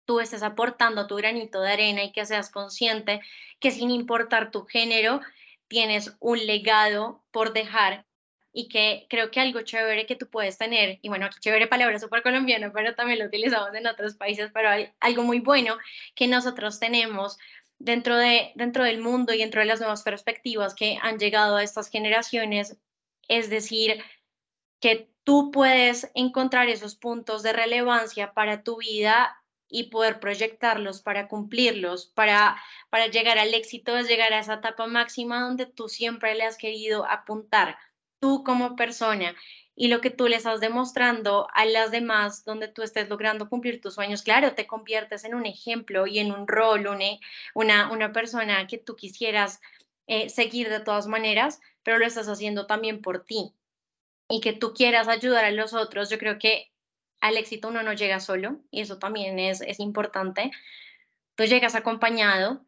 tú 0.06 0.20
estés 0.20 0.44
aportando 0.44 1.08
tu 1.08 1.16
granito 1.16 1.62
de 1.62 1.72
arena 1.72 2.04
y 2.04 2.12
que 2.12 2.26
seas 2.26 2.50
consciente 2.50 3.22
que 3.60 3.72
sin 3.72 3.92
importar 3.92 4.52
tu 4.52 4.66
género, 4.66 5.22
tienes 5.68 6.18
un 6.20 6.46
legado 6.46 7.24
por 7.32 7.54
dejar 7.54 8.06
y 8.54 8.68
que 8.68 9.06
creo 9.10 9.32
que 9.32 9.40
algo 9.40 9.62
chévere 9.62 10.06
que 10.06 10.18
tú 10.18 10.28
puedes 10.30 10.58
tener, 10.58 11.00
y 11.02 11.08
bueno, 11.08 11.30
chévere 11.40 11.68
palabra 11.68 11.98
súper 12.00 12.22
colombiana, 12.22 12.72
pero 12.74 12.96
también 12.96 13.20
lo 13.20 13.26
utilizamos 13.26 13.74
en 13.74 13.88
otros 13.88 14.16
países, 14.16 14.52
pero 14.54 14.70
algo 15.00 15.24
muy 15.24 15.40
bueno 15.40 15.78
que 16.16 16.28
nosotros 16.28 16.80
tenemos 16.80 17.38
dentro, 17.84 18.18
de, 18.18 18.52
dentro 18.56 18.84
del 18.84 19.00
mundo 19.00 19.34
y 19.34 19.40
dentro 19.40 19.62
de 19.62 19.68
las 19.68 19.80
nuevas 19.80 20.04
perspectivas 20.04 20.76
que 20.76 20.98
han 21.02 21.18
llegado 21.18 21.56
a 21.58 21.64
estas 21.64 21.90
generaciones, 21.90 22.78
es 23.28 23.50
decir, 23.50 24.04
que 24.80 25.10
tú 25.24 25.52
puedes 25.52 26.10
encontrar 26.16 26.70
esos 26.70 26.96
puntos 26.96 27.44
de 27.44 27.54
relevancia 27.54 28.34
para 28.34 28.64
tu 28.64 28.78
vida 28.78 29.38
y 29.70 29.84
poder 29.90 30.20
proyectarlos 30.20 31.02
para 31.02 31.28
cumplirlos, 31.28 32.08
para, 32.08 32.62
para 32.90 33.08
llegar 33.08 33.38
al 33.38 33.54
éxito, 33.54 33.98
es 33.98 34.08
llegar 34.08 34.34
a 34.34 34.40
esa 34.40 34.56
etapa 34.56 34.88
máxima 34.88 35.42
donde 35.42 35.66
tú 35.66 35.88
siempre 35.88 36.36
le 36.36 36.44
has 36.44 36.58
querido 36.58 37.06
apuntar 37.06 37.78
tú 38.20 38.44
como 38.44 38.76
persona 38.76 39.36
y 39.76 39.88
lo 39.88 40.02
que 40.02 40.10
tú 40.10 40.28
le 40.28 40.36
estás 40.36 40.60
demostrando 40.60 41.48
a 41.54 41.66
las 41.66 41.92
demás, 41.92 42.44
donde 42.44 42.68
tú 42.68 42.82
estés 42.82 43.10
logrando 43.10 43.50
cumplir 43.50 43.82
tus 43.82 43.96
sueños, 43.96 44.22
claro, 44.22 44.54
te 44.54 44.68
conviertes 44.68 45.24
en 45.24 45.34
un 45.34 45.46
ejemplo 45.46 46.08
y 46.08 46.20
en 46.20 46.32
un 46.32 46.48
rol, 46.48 46.88
una, 47.56 47.92
una 47.92 48.12
persona 48.12 48.68
que 48.68 48.78
tú 48.78 48.96
quisieras 48.96 49.62
eh, 50.08 50.30
seguir 50.30 50.70
de 50.70 50.82
todas 50.82 51.08
maneras, 51.08 51.60
pero 51.84 51.98
lo 51.98 52.06
estás 52.06 52.28
haciendo 52.28 52.68
también 52.68 53.02
por 53.02 53.24
ti 53.24 53.54
y 54.30 54.42
que 54.42 54.54
tú 54.54 54.74
quieras 54.74 55.08
ayudar 55.08 55.46
a 55.46 55.52
los 55.52 55.74
otros. 55.74 56.10
Yo 56.10 56.18
creo 56.18 56.38
que 56.38 56.72
al 57.22 57.38
éxito 57.38 57.70
uno 57.70 57.84
no 57.84 57.94
llega 57.94 58.20
solo 58.20 58.60
y 58.72 58.82
eso 58.82 58.98
también 58.98 59.40
es, 59.40 59.62
es 59.62 59.80
importante. 59.80 60.52
Tú 61.36 61.46
llegas 61.46 61.76
acompañado 61.76 62.66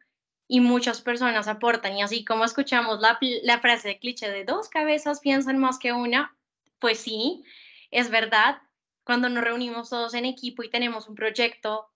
y 0.48 0.60
muchas 0.60 1.00
personas 1.00 1.48
aportan. 1.48 1.96
Y 1.96 2.02
así 2.02 2.24
como 2.24 2.44
escuchamos 2.44 3.00
la, 3.00 3.18
la 3.42 3.60
frase 3.60 3.88
de 3.88 3.98
cliché 3.98 4.30
de 4.30 4.44
dos 4.44 4.68
cabezas 4.68 5.20
piensan 5.20 5.58
más 5.58 5.78
que 5.78 5.92
una, 5.92 6.36
pues 6.84 6.98
sí, 6.98 7.42
es 7.90 8.10
verdad. 8.10 8.58
Cuando 9.04 9.30
nos 9.30 9.42
reunimos 9.42 9.88
todos 9.88 10.12
en 10.12 10.26
equipo 10.26 10.62
y 10.62 10.68
tenemos 10.68 11.08
un 11.08 11.14
proyecto, 11.14 11.90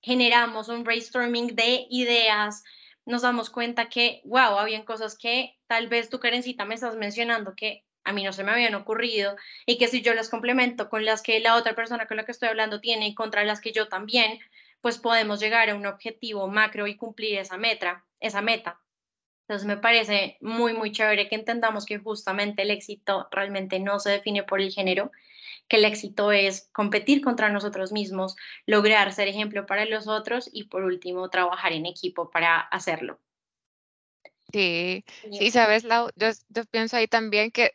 generamos 0.00 0.70
un 0.70 0.82
brainstorming 0.82 1.54
de 1.54 1.86
ideas, 1.90 2.64
nos 3.04 3.20
damos 3.20 3.50
cuenta 3.50 3.90
que, 3.90 4.22
wow, 4.24 4.56
habían 4.56 4.84
cosas 4.84 5.18
que 5.18 5.58
tal 5.66 5.88
vez 5.88 6.08
tú, 6.08 6.20
Karencita, 6.20 6.64
me 6.64 6.74
estás 6.74 6.96
mencionando 6.96 7.54
que 7.54 7.84
a 8.02 8.14
mí 8.14 8.24
no 8.24 8.32
se 8.32 8.42
me 8.42 8.52
habían 8.52 8.74
ocurrido 8.76 9.36
y 9.66 9.76
que 9.76 9.88
si 9.88 10.00
yo 10.00 10.14
las 10.14 10.30
complemento 10.30 10.88
con 10.88 11.04
las 11.04 11.20
que 11.20 11.38
la 11.40 11.56
otra 11.56 11.74
persona 11.74 12.06
con 12.06 12.16
la 12.16 12.24
que 12.24 12.32
estoy 12.32 12.48
hablando 12.48 12.80
tiene 12.80 13.08
y 13.08 13.14
contra 13.14 13.44
las 13.44 13.60
que 13.60 13.72
yo 13.72 13.88
también, 13.88 14.38
pues 14.80 14.96
podemos 14.96 15.38
llegar 15.38 15.68
a 15.68 15.74
un 15.74 15.84
objetivo 15.84 16.48
macro 16.48 16.86
y 16.86 16.96
cumplir 16.96 17.40
esa 17.40 17.58
meta, 17.58 18.06
esa 18.20 18.40
meta. 18.40 18.80
Entonces 19.50 19.66
me 19.66 19.78
parece 19.78 20.36
muy, 20.40 20.74
muy 20.74 20.92
chévere 20.92 21.28
que 21.28 21.34
entendamos 21.34 21.84
que 21.84 21.98
justamente 21.98 22.62
el 22.62 22.70
éxito 22.70 23.26
realmente 23.32 23.80
no 23.80 23.98
se 23.98 24.10
define 24.10 24.44
por 24.44 24.60
el 24.60 24.70
género, 24.70 25.10
que 25.66 25.78
el 25.78 25.84
éxito 25.84 26.30
es 26.30 26.70
competir 26.72 27.20
contra 27.20 27.50
nosotros 27.50 27.90
mismos, 27.90 28.36
lograr 28.64 29.12
ser 29.12 29.26
ejemplo 29.26 29.66
para 29.66 29.86
los 29.86 30.06
otros 30.06 30.48
y 30.52 30.68
por 30.68 30.84
último 30.84 31.28
trabajar 31.30 31.72
en 31.72 31.86
equipo 31.86 32.30
para 32.30 32.60
hacerlo. 32.60 33.18
Sí, 34.52 35.04
sí, 35.32 35.50
sabes, 35.50 35.82
Lau, 35.82 36.10
yo, 36.14 36.28
yo 36.48 36.64
pienso 36.66 36.96
ahí 36.96 37.08
también 37.08 37.50
que, 37.50 37.72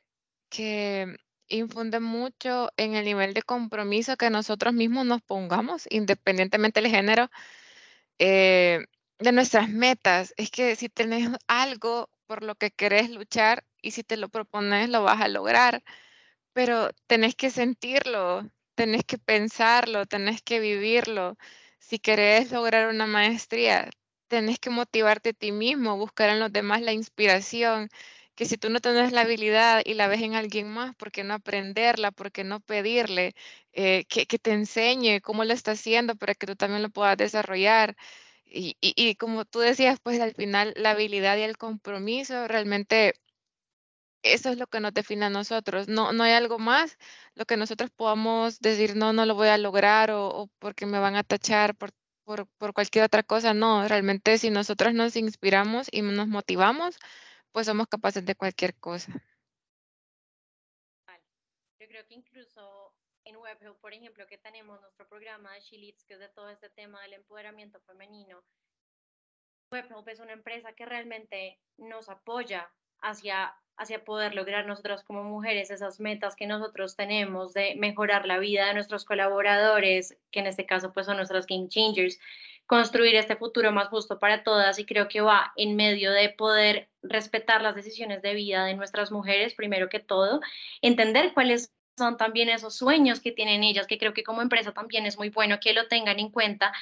que 0.48 1.18
infunde 1.50 2.00
mucho 2.00 2.70
en 2.78 2.96
el 2.96 3.04
nivel 3.04 3.34
de 3.34 3.42
compromiso 3.42 4.16
que 4.16 4.30
nosotros 4.30 4.74
mismos 4.74 5.06
nos 5.06 5.22
pongamos, 5.22 5.88
independientemente 5.90 6.82
del 6.82 6.90
género, 6.90 7.30
eh, 8.18 8.80
de 9.20 9.32
nuestras 9.32 9.70
metas. 9.70 10.34
Es 10.38 10.52
que 10.52 10.76
si 10.76 10.90
tenés 10.90 11.30
algo 11.48 12.10
por 12.28 12.44
lo 12.44 12.56
que 12.56 12.72
querés 12.72 13.10
luchar 13.10 13.66
y 13.82 13.92
si 13.92 14.04
te 14.04 14.18
lo 14.18 14.30
propones, 14.30 14.90
lo 14.90 15.04
vas 15.04 15.22
a 15.22 15.28
lograr, 15.28 15.84
pero 16.54 16.90
tenés 17.08 17.36
que 17.36 17.50
sentirlo, 17.52 18.50
tenés 18.76 19.04
que 19.06 19.18
pensarlo, 19.18 20.06
tenés 20.06 20.42
que 20.42 20.60
vivirlo. 20.60 21.38
Si 21.80 22.00
querés 22.00 22.52
lograr 22.52 22.90
una 22.90 23.08
maestría, 23.08 23.90
tenés 24.28 24.60
que 24.60 24.70
motivarte 24.72 25.30
a 25.32 25.34
ti 25.34 25.52
mismo, 25.52 25.98
buscar 25.98 26.30
en 26.30 26.40
los 26.40 26.52
demás 26.54 26.82
la 26.82 26.94
inspiración 26.94 27.90
que 28.36 28.46
si 28.46 28.58
tú 28.58 28.70
no 28.70 28.80
tienes 28.82 29.12
la 29.14 29.22
habilidad 29.22 29.82
y 29.86 29.94
la 29.94 30.08
ves 30.08 30.22
en 30.22 30.36
alguien 30.36 30.68
más, 30.70 30.96
¿por 30.96 31.12
qué 31.12 31.24
no 31.24 31.34
aprenderla? 31.36 32.12
¿Por 32.12 32.32
qué 32.32 32.44
no 32.44 32.60
pedirle 32.60 33.34
eh, 33.74 34.06
que, 34.10 34.26
te 34.40 34.52
enseñe 34.52 35.22
cómo 35.22 35.46
lo 35.46 35.54
está 35.54 35.72
haciendo 35.72 36.16
para 36.16 36.36
que 36.36 36.46
tú 36.48 36.56
también 36.56 36.84
lo 36.84 36.90
puedas 36.90 37.18
desarrollar? 37.18 37.96
Y, 38.46 38.78
y, 38.82 39.16
como 39.16 39.46
tú 39.46 39.60
decías, 39.60 40.00
pues 40.02 40.20
al 40.22 40.34
final 40.34 40.74
la 40.78 40.92
habilidad 40.92 41.38
y 41.38 41.42
el 41.42 41.58
compromiso 41.58 42.48
realmente 42.48 43.16
eso 44.24 44.50
es 44.50 44.58
lo 44.58 44.68
que 44.68 44.80
nos 44.80 44.94
define 44.94 45.26
a 45.26 45.30
nosotros. 45.30 45.88
No, 45.88 46.12
no 46.14 46.24
hay 46.24 46.34
algo 46.34 46.60
más 46.60 46.98
lo 47.36 47.46
que 47.46 47.58
nosotros 47.58 47.92
podamos 47.92 48.60
decir, 48.60 48.96
no, 48.96 49.14
no 49.14 49.26
lo 49.26 49.36
voy 49.36 49.50
a 49.50 49.58
lograr 49.58 50.12
o, 50.12 50.28
o 50.28 50.48
porque 50.60 50.86
me 50.86 51.00
van 51.00 51.16
a 51.16 51.24
tachar 51.24 51.76
por, 51.76 51.92
por, 52.24 52.48
por, 52.58 52.74
cualquier 52.74 53.06
otra 53.06 53.24
cosa. 53.24 53.54
No, 53.54 53.88
realmente 53.88 54.38
si 54.38 54.50
nosotros 54.50 54.94
nos 54.94 55.16
inspiramos 55.16 55.88
y 55.92 56.02
nos 56.02 56.28
motivamos, 56.28 56.98
pues 57.52 57.68
somos 57.68 57.88
capaces 57.88 58.26
de 58.26 58.36
cualquier 58.36 58.76
cosa. 58.76 59.12
Yo 61.80 61.88
creo 61.88 62.06
que 62.08 62.16
incluso 62.16 62.85
en 63.26 63.38
WebHelp, 63.38 63.80
por 63.82 63.94
ejemplo, 63.94 64.26
que 64.28 64.38
tenemos 64.38 64.80
nuestro 64.82 65.08
programa 65.08 65.54
de 65.54 65.62
She 65.62 65.96
que 66.08 66.14
es 66.14 66.20
de 66.20 66.30
todo 66.30 66.50
este 66.50 66.70
tema 66.70 67.02
del 67.02 67.14
empoderamiento 67.14 67.80
femenino, 67.82 68.44
WebHelp 69.72 70.08
es 70.08 70.20
una 70.20 70.34
empresa 70.34 70.74
que 70.74 70.86
realmente 70.86 71.60
nos 71.78 72.08
apoya 72.08 72.70
hacia, 73.02 73.56
hacia 73.78 74.06
poder 74.06 74.36
lograr 74.36 74.66
nosotros 74.66 75.04
como 75.04 75.24
mujeres 75.24 75.72
esas 75.72 76.00
metas 76.00 76.36
que 76.36 76.48
nosotros 76.48 76.96
tenemos 76.96 77.54
de 77.54 77.76
mejorar 77.76 78.26
la 78.26 78.38
vida 78.38 78.68
de 78.68 78.74
nuestros 78.76 79.06
colaboradores, 79.06 80.18
que 80.32 80.40
en 80.40 80.48
este 80.48 80.66
caso 80.66 80.94
pues 80.94 81.08
son 81.08 81.18
nuestras 81.18 81.48
game 81.48 81.68
changers, 81.68 82.20
construir 82.68 83.16
este 83.16 83.36
futuro 83.36 83.72
más 83.72 83.90
justo 83.90 84.20
para 84.20 84.44
todas. 84.44 84.80
Y 84.80 84.86
creo 84.86 85.08
que 85.08 85.22
va 85.22 85.52
en 85.56 85.76
medio 85.76 86.12
de 86.12 86.30
poder 86.30 86.90
respetar 87.02 87.62
las 87.62 87.76
decisiones 87.76 88.22
de 88.22 88.34
vida 88.34 88.66
de 88.66 88.76
nuestras 88.76 89.12
mujeres, 89.12 89.56
primero 89.56 89.90
que 89.90 90.00
todo, 90.00 90.42
entender 90.82 91.34
cuáles 91.34 91.75
son 91.98 92.18
también 92.18 92.50
esos 92.50 92.76
sueños 92.76 93.20
que 93.20 93.32
tienen 93.32 93.64
ellas, 93.64 93.88
que 93.88 93.98
creo 93.98 94.14
que 94.14 94.24
como 94.24 94.42
empresa 94.42 94.74
también 94.74 95.06
es 95.06 95.18
muy 95.18 95.30
bueno 95.30 95.60
que 95.60 95.74
lo 95.74 95.88
tengan 95.88 96.20
en 96.20 96.30
cuenta 96.30 96.74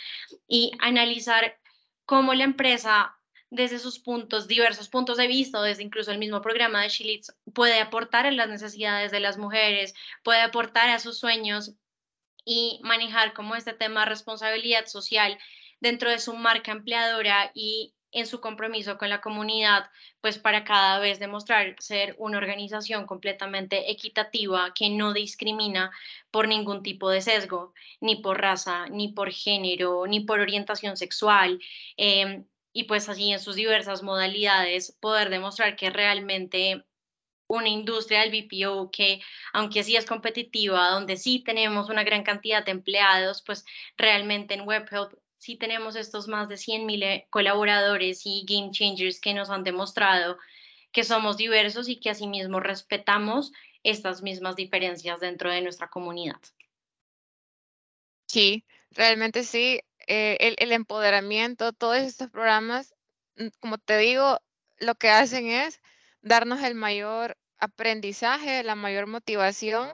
y 0.48 0.72
analizar 0.80 1.58
cómo 2.06 2.34
la 2.34 2.44
empresa 2.44 3.16
desde 3.50 3.78
sus 3.78 4.00
puntos, 4.00 4.48
diversos 4.48 4.90
puntos 4.90 5.18
de 5.18 5.28
vista, 5.28 5.62
desde 5.62 5.84
incluso 5.84 6.12
el 6.12 6.18
mismo 6.18 6.42
programa 6.42 6.82
de 6.82 6.90
Shilitz, 6.90 7.36
puede 7.54 7.80
aportar 7.80 8.26
en 8.26 8.38
las 8.38 8.50
necesidades 8.50 9.12
de 9.12 9.20
las 9.20 9.38
mujeres, 9.38 9.94
puede 10.24 10.42
aportar 10.42 10.90
a 10.90 11.00
sus 11.00 11.20
sueños 11.20 11.74
y 12.44 12.80
manejar 12.84 13.34
como 13.34 13.56
este 13.56 13.74
tema 13.74 14.06
responsabilidad 14.06 14.88
social 14.88 15.38
dentro 15.80 16.10
de 16.10 16.18
su 16.18 16.34
marca 16.34 16.72
empleadora 16.72 17.52
y 17.54 17.94
en 18.14 18.28
su 18.28 18.40
compromiso 18.40 18.98
con 18.98 19.10
la 19.10 19.22
comunidad, 19.22 19.90
pues 20.22 20.38
para 20.38 20.64
cada 20.64 21.00
vez 21.00 21.20
demostrar 21.20 21.76
ser 21.80 22.16
una 22.20 22.38
organización 22.38 23.06
completamente 23.06 23.92
equitativa 23.92 24.74
que 24.74 24.90
no 24.90 25.14
discrimina 25.14 25.92
por 26.32 26.48
ningún 26.48 26.84
tipo 26.84 27.10
de 27.10 27.22
sesgo, 27.22 27.74
ni 28.00 28.18
por 28.18 28.40
raza, 28.40 28.88
ni 28.90 29.10
por 29.10 29.32
género, 29.32 30.06
ni 30.08 30.22
por 30.22 30.40
orientación 30.40 30.96
sexual. 30.98 31.60
Em, 31.98 32.46
y 32.72 32.86
pues 32.86 33.10
así 33.10 33.32
en 33.32 33.40
sus 33.40 33.56
diversas 33.56 34.04
modalidades 34.04 34.98
poder 35.00 35.30
demostrar 35.30 35.76
que 35.76 35.90
realmente 35.90 36.86
una 37.48 37.70
industria 37.70 38.22
del 38.22 38.32
BPO 38.32 38.90
que, 38.92 39.22
aunque 39.54 39.84
sí 39.84 39.96
es 39.96 40.06
competitiva, 40.06 40.90
donde 40.90 41.18
sí 41.18 41.40
tenemos 41.44 41.90
una 41.90 42.04
gran 42.04 42.24
cantidad 42.24 42.66
de 42.66 42.72
empleados, 42.72 43.42
pues 43.44 43.66
realmente 43.98 44.54
en 44.56 44.68
WebHelp 44.68 45.14
sí 45.44 45.58
tenemos 45.58 45.98
estos 45.98 46.30
más 46.30 46.48
de 46.48 46.56
100.000 46.56 47.04
eh, 47.04 47.28
colaboradores 47.30 48.22
y 48.24 48.46
game 48.48 48.72
changers 48.72 49.20
que 49.20 49.34
nos 49.34 49.50
han 49.50 49.66
demostrado 49.66 50.38
que 50.94 51.04
somos 51.04 51.36
diversos 51.36 51.90
y 51.90 51.98
que 51.98 52.10
asimismo 52.10 52.62
respetamos 52.62 53.52
estas 53.84 54.22
mismas 54.22 54.56
diferencias 54.56 55.20
dentro 55.20 55.52
de 55.52 55.62
nuestra 55.62 55.90
comunidad. 55.90 56.40
Sí, 58.28 58.64
realmente 58.92 59.44
sí. 59.44 59.82
Eh, 60.08 60.38
el, 60.40 60.56
el, 60.60 60.72
empoderamiento, 60.72 61.74
todos 61.74 61.98
estos 61.98 62.30
programas, 62.30 62.96
mm, 63.36 63.48
como 63.60 63.78
te 63.78 63.98
digo, 63.98 64.40
lo 64.78 64.96
que 64.96 65.10
hacen 65.10 65.48
es 65.48 65.82
darnos 66.22 66.64
el 66.64 66.76
mayor 66.76 67.38
aprendizaje, 67.58 68.64
la 68.64 68.76
mayor 68.76 69.08
motivación, 69.08 69.94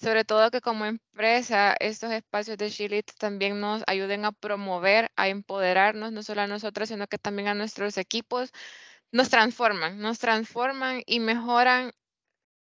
sobre 0.00 0.24
todo 0.24 0.50
que 0.50 0.60
como 0.60 0.84
empresa 0.86 1.74
estos 1.80 2.12
espacios 2.12 2.56
de 2.58 2.70
Shilit 2.70 3.10
también 3.18 3.60
nos 3.60 3.82
ayuden 3.86 4.24
a 4.24 4.32
promover, 4.32 5.10
a 5.16 5.28
empoderarnos, 5.28 6.12
no 6.12 6.22
solo 6.22 6.42
a 6.42 6.46
nosotros, 6.46 6.88
sino 6.88 7.06
que 7.08 7.18
también 7.18 7.48
a 7.48 7.54
nuestros 7.54 7.98
equipos, 7.98 8.52
nos 9.12 9.30
transforman, 9.30 10.00
nos 10.00 10.18
transforman 10.18 11.02
y 11.06 11.20
mejoran 11.20 11.92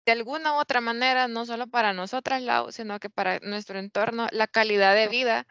de 0.05 0.11
alguna 0.13 0.55
u 0.55 0.59
otra 0.59 0.81
manera, 0.81 1.27
no 1.27 1.45
solo 1.45 1.67
para 1.67 1.93
nosotras, 1.93 2.43
sino 2.71 2.99
que 2.99 3.09
para 3.09 3.39
nuestro 3.39 3.79
entorno, 3.79 4.27
la 4.31 4.47
calidad 4.47 4.95
de 4.95 5.07
vida 5.07 5.47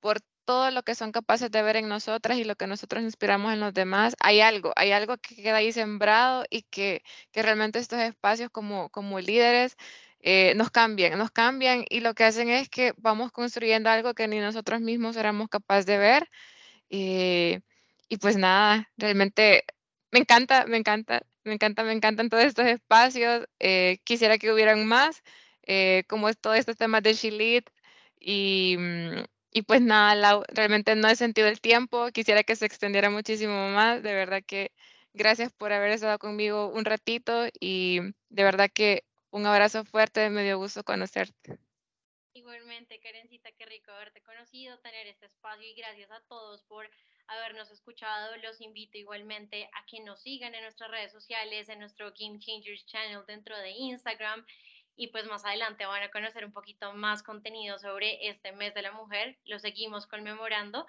por 0.00 0.20
todo 0.44 0.70
lo 0.70 0.82
que 0.82 0.94
son 0.94 1.12
capaces 1.12 1.50
de 1.50 1.62
ver 1.62 1.76
en 1.76 1.88
nosotras 1.88 2.38
y 2.38 2.44
lo 2.44 2.56
que 2.56 2.66
nosotros 2.66 3.02
inspiramos 3.02 3.52
en 3.52 3.60
los 3.60 3.74
demás, 3.74 4.14
hay 4.20 4.40
algo, 4.40 4.72
hay 4.76 4.92
algo 4.92 5.16
que 5.18 5.36
queda 5.36 5.56
ahí 5.58 5.72
sembrado 5.72 6.44
y 6.50 6.62
que, 6.62 7.02
que 7.32 7.42
realmente 7.42 7.78
estos 7.78 8.00
espacios 8.00 8.50
como, 8.50 8.90
como 8.90 9.20
líderes 9.20 9.76
eh, 10.26 10.54
nos 10.56 10.70
cambian, 10.70 11.18
nos 11.18 11.30
cambian 11.30 11.84
y 11.90 12.00
lo 12.00 12.14
que 12.14 12.24
hacen 12.24 12.48
es 12.48 12.70
que 12.70 12.94
vamos 12.96 13.30
construyendo 13.32 13.90
algo 13.90 14.14
que 14.14 14.26
ni 14.28 14.38
nosotros 14.40 14.80
mismos 14.80 15.16
éramos 15.16 15.48
capaces 15.48 15.86
de 15.86 15.98
ver. 15.98 16.30
Eh, 16.90 17.60
y 18.08 18.18
pues 18.18 18.36
nada, 18.38 18.90
realmente 18.96 19.64
me 20.12 20.20
encanta, 20.20 20.66
me 20.66 20.78
encanta, 20.78 21.22
me 21.44 21.54
encanta, 21.54 21.84
me 21.84 21.92
encantan 21.92 22.30
todos 22.30 22.44
estos 22.44 22.66
espacios. 22.66 23.46
Eh, 23.60 23.98
quisiera 24.04 24.38
que 24.38 24.52
hubieran 24.52 24.86
más, 24.86 25.22
como 26.08 26.28
es 26.28 26.38
todo 26.40 26.54
este 26.54 26.74
tema 26.74 27.00
de 27.00 27.14
Shilit 27.14 27.68
y 28.20 28.76
mm, 28.78 29.24
y 29.54 29.62
pues 29.62 29.80
nada, 29.80 30.42
realmente 30.48 30.96
no 30.96 31.08
he 31.08 31.16
sentido 31.16 31.46
el 31.48 31.60
tiempo, 31.60 32.08
quisiera 32.12 32.42
que 32.42 32.56
se 32.56 32.66
extendiera 32.66 33.08
muchísimo 33.10 33.68
más, 33.70 34.02
de 34.02 34.12
verdad 34.12 34.42
que 34.44 34.72
gracias 35.14 35.52
por 35.52 35.72
haber 35.72 35.92
estado 35.92 36.18
conmigo 36.18 36.68
un 36.68 36.84
ratito 36.84 37.46
y 37.60 38.00
de 38.30 38.42
verdad 38.44 38.68
que 38.74 39.04
un 39.34 39.46
abrazo 39.46 39.84
fuerte, 39.84 40.30
me 40.30 40.44
dio 40.44 40.58
gusto 40.58 40.84
conocerte. 40.84 41.58
Igualmente, 42.34 43.00
Karencita, 43.00 43.50
qué 43.58 43.66
rico 43.66 43.90
haberte 43.90 44.22
conocido, 44.22 44.78
tener 44.78 45.08
este 45.08 45.26
espacio 45.26 45.68
y 45.68 45.74
gracias 45.74 46.12
a 46.12 46.20
todos 46.28 46.62
por 46.62 46.88
habernos 47.26 47.68
escuchado. 47.72 48.36
Los 48.36 48.60
invito 48.60 48.96
igualmente 48.96 49.68
a 49.72 49.84
que 49.86 49.98
nos 50.04 50.22
sigan 50.22 50.54
en 50.54 50.62
nuestras 50.62 50.88
redes 50.88 51.10
sociales, 51.10 51.68
en 51.68 51.80
nuestro 51.80 52.12
Game 52.16 52.38
Changers 52.38 52.86
Channel 52.86 53.26
dentro 53.26 53.58
de 53.58 53.70
Instagram 53.70 54.46
y 54.94 55.08
pues 55.08 55.26
más 55.26 55.44
adelante 55.44 55.84
van 55.84 56.04
a 56.04 56.12
conocer 56.12 56.44
un 56.44 56.52
poquito 56.52 56.92
más 56.92 57.24
contenido 57.24 57.80
sobre 57.80 58.28
este 58.28 58.52
mes 58.52 58.72
de 58.72 58.82
la 58.82 58.92
mujer. 58.92 59.36
Lo 59.46 59.58
seguimos 59.58 60.06
conmemorando. 60.06 60.86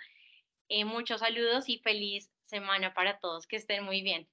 Eh, 0.70 0.86
muchos 0.86 1.22
saludos 1.22 1.68
y 1.68 1.80
feliz 1.80 2.30
semana 2.44 2.94
para 2.94 3.18
todos. 3.18 3.48
Que 3.48 3.56
estén 3.56 3.84
muy 3.84 4.04
bien. 4.04 4.28